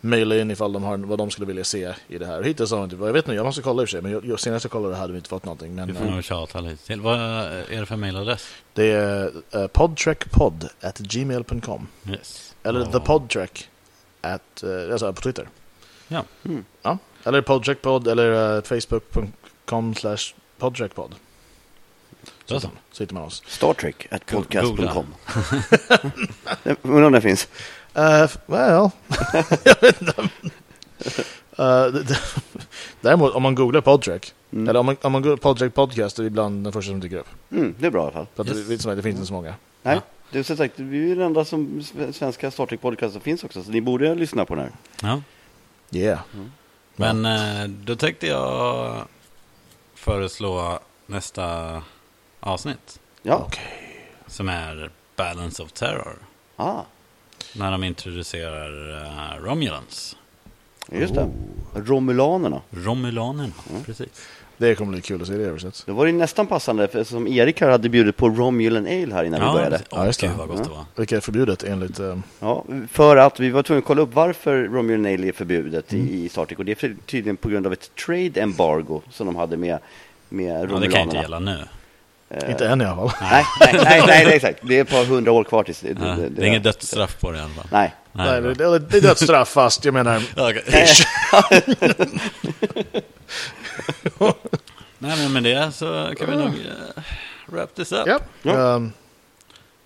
[0.00, 2.38] mejla in ifall de har vad de skulle vilja se i det här.
[2.38, 4.02] Och hittills har de inte, jag vet inte, jag måste kolla i och för sig,
[4.02, 5.74] men jag, jag, senast jag kollade hade vi inte fått någonting.
[5.74, 7.00] Men Vi får eh, nog tjata lite till.
[7.00, 8.48] Vad är det för mailadress?
[8.74, 12.54] det är uh, podtrekpod at gmail.com Yes.
[12.62, 12.86] eller Ja.
[12.86, 13.68] thepodtrek
[14.20, 15.48] at, uh, alltså på Twitter.
[16.08, 16.24] Ja.
[16.44, 16.64] Mm.
[16.82, 21.14] Ja, eller podtrekpod eller uh, facebook.com slash podtrekpod.
[22.44, 22.70] Så, så.
[22.92, 23.42] så hittar man oss.
[23.46, 25.06] Star Trek at podcast.com.
[26.82, 27.48] Undrar om det finns.
[27.98, 28.90] Uh, well,
[29.64, 30.22] jag vet inte.
[31.58, 31.86] Uh,
[33.00, 34.68] Däremot om man googlar podtrek, Mm.
[34.68, 37.16] eller om man, om man googlar podtrek podcast är det ibland den första som dyker
[37.16, 37.28] upp.
[37.50, 38.26] Mm, det är bra i alla fall.
[38.34, 38.84] För att Yes.
[38.84, 39.54] det, det, det finns inte så många.
[39.82, 40.00] Nej, Ja.
[40.30, 43.44] det är som sagt, vi är den enda som, sve- svenska Star Trek-podcast som finns
[43.44, 44.72] också, så ni borde lyssna på den här.
[45.02, 45.22] ja.
[45.98, 46.20] Yeah.
[46.96, 48.96] Men eh, då tänkte jag
[49.94, 51.82] föreslå nästa
[52.42, 53.00] avsnitt.
[53.22, 53.62] Ja, Okej.
[54.26, 56.16] Som är Balance of Terror.
[56.56, 56.80] ah,
[57.56, 60.16] När de introducerar uh, Romulans.
[60.92, 61.28] just det.
[61.74, 62.60] Romulanerna.
[62.70, 63.84] Romulanerna, Mm.
[63.84, 64.08] precis.
[64.56, 65.84] Det kommer bli kul att se det översätts.
[65.84, 69.24] Då var det nästan passande, för som Erik här hade bjudit på Romulan Ale här
[69.24, 69.80] innan vi började.
[69.90, 70.30] Ja, just det.
[70.38, 70.64] vad gott Ja.
[70.64, 70.84] det var.
[70.96, 71.98] Vilket är förbjudet enligt...
[72.00, 75.92] eh, Ja, för att vi var tvungna att kolla upp varför Romulan Ale är förbjudet
[75.92, 76.58] i, i Star Trek.
[76.58, 79.78] Och det är för, tydligen på grund av ett trade embargo som de hade med,
[80.28, 80.90] med Ja, det Romulanerna.
[80.92, 81.64] kan ju inte gälla nu.
[82.34, 83.18] Eh, Inte än i alla fall.
[83.30, 84.58] Nej, nej, nej, nej, nej, exakt.
[84.62, 87.30] Det är ett par hundra år kvar tills det, Ja, det är inget dödsstraff på
[87.30, 87.66] det i alla fall.
[87.70, 87.94] Nej.
[88.12, 90.22] Nej, det, det, det är dödsstraff fast jag menar...
[90.36, 90.62] Okej.
[90.84, 91.06] Ish.
[94.98, 97.02] Nej, men med det så kan vi nog uh,
[97.46, 98.06] wrap this up.
[98.06, 98.18] Ja.
[98.42, 98.76] Ja.
[98.76, 98.92] ehm,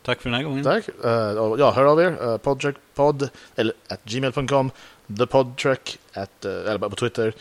[0.02, 0.64] Tack för den här gången.
[0.64, 0.84] tack.
[1.04, 2.22] Eh, och ja, hör av er.
[2.28, 4.70] Uh, podtrackpod eller at gmail.com.
[5.18, 7.32] Thepodtrack at, eh, eller på Twitter.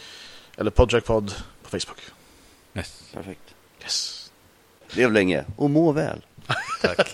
[0.57, 1.33] Eller podtrackpod
[1.63, 1.97] på Facebook.
[2.75, 3.41] Yes, Perfekt.
[3.83, 4.14] Yes.
[4.91, 6.25] Lev länge och må väl.
[6.81, 7.13] tack.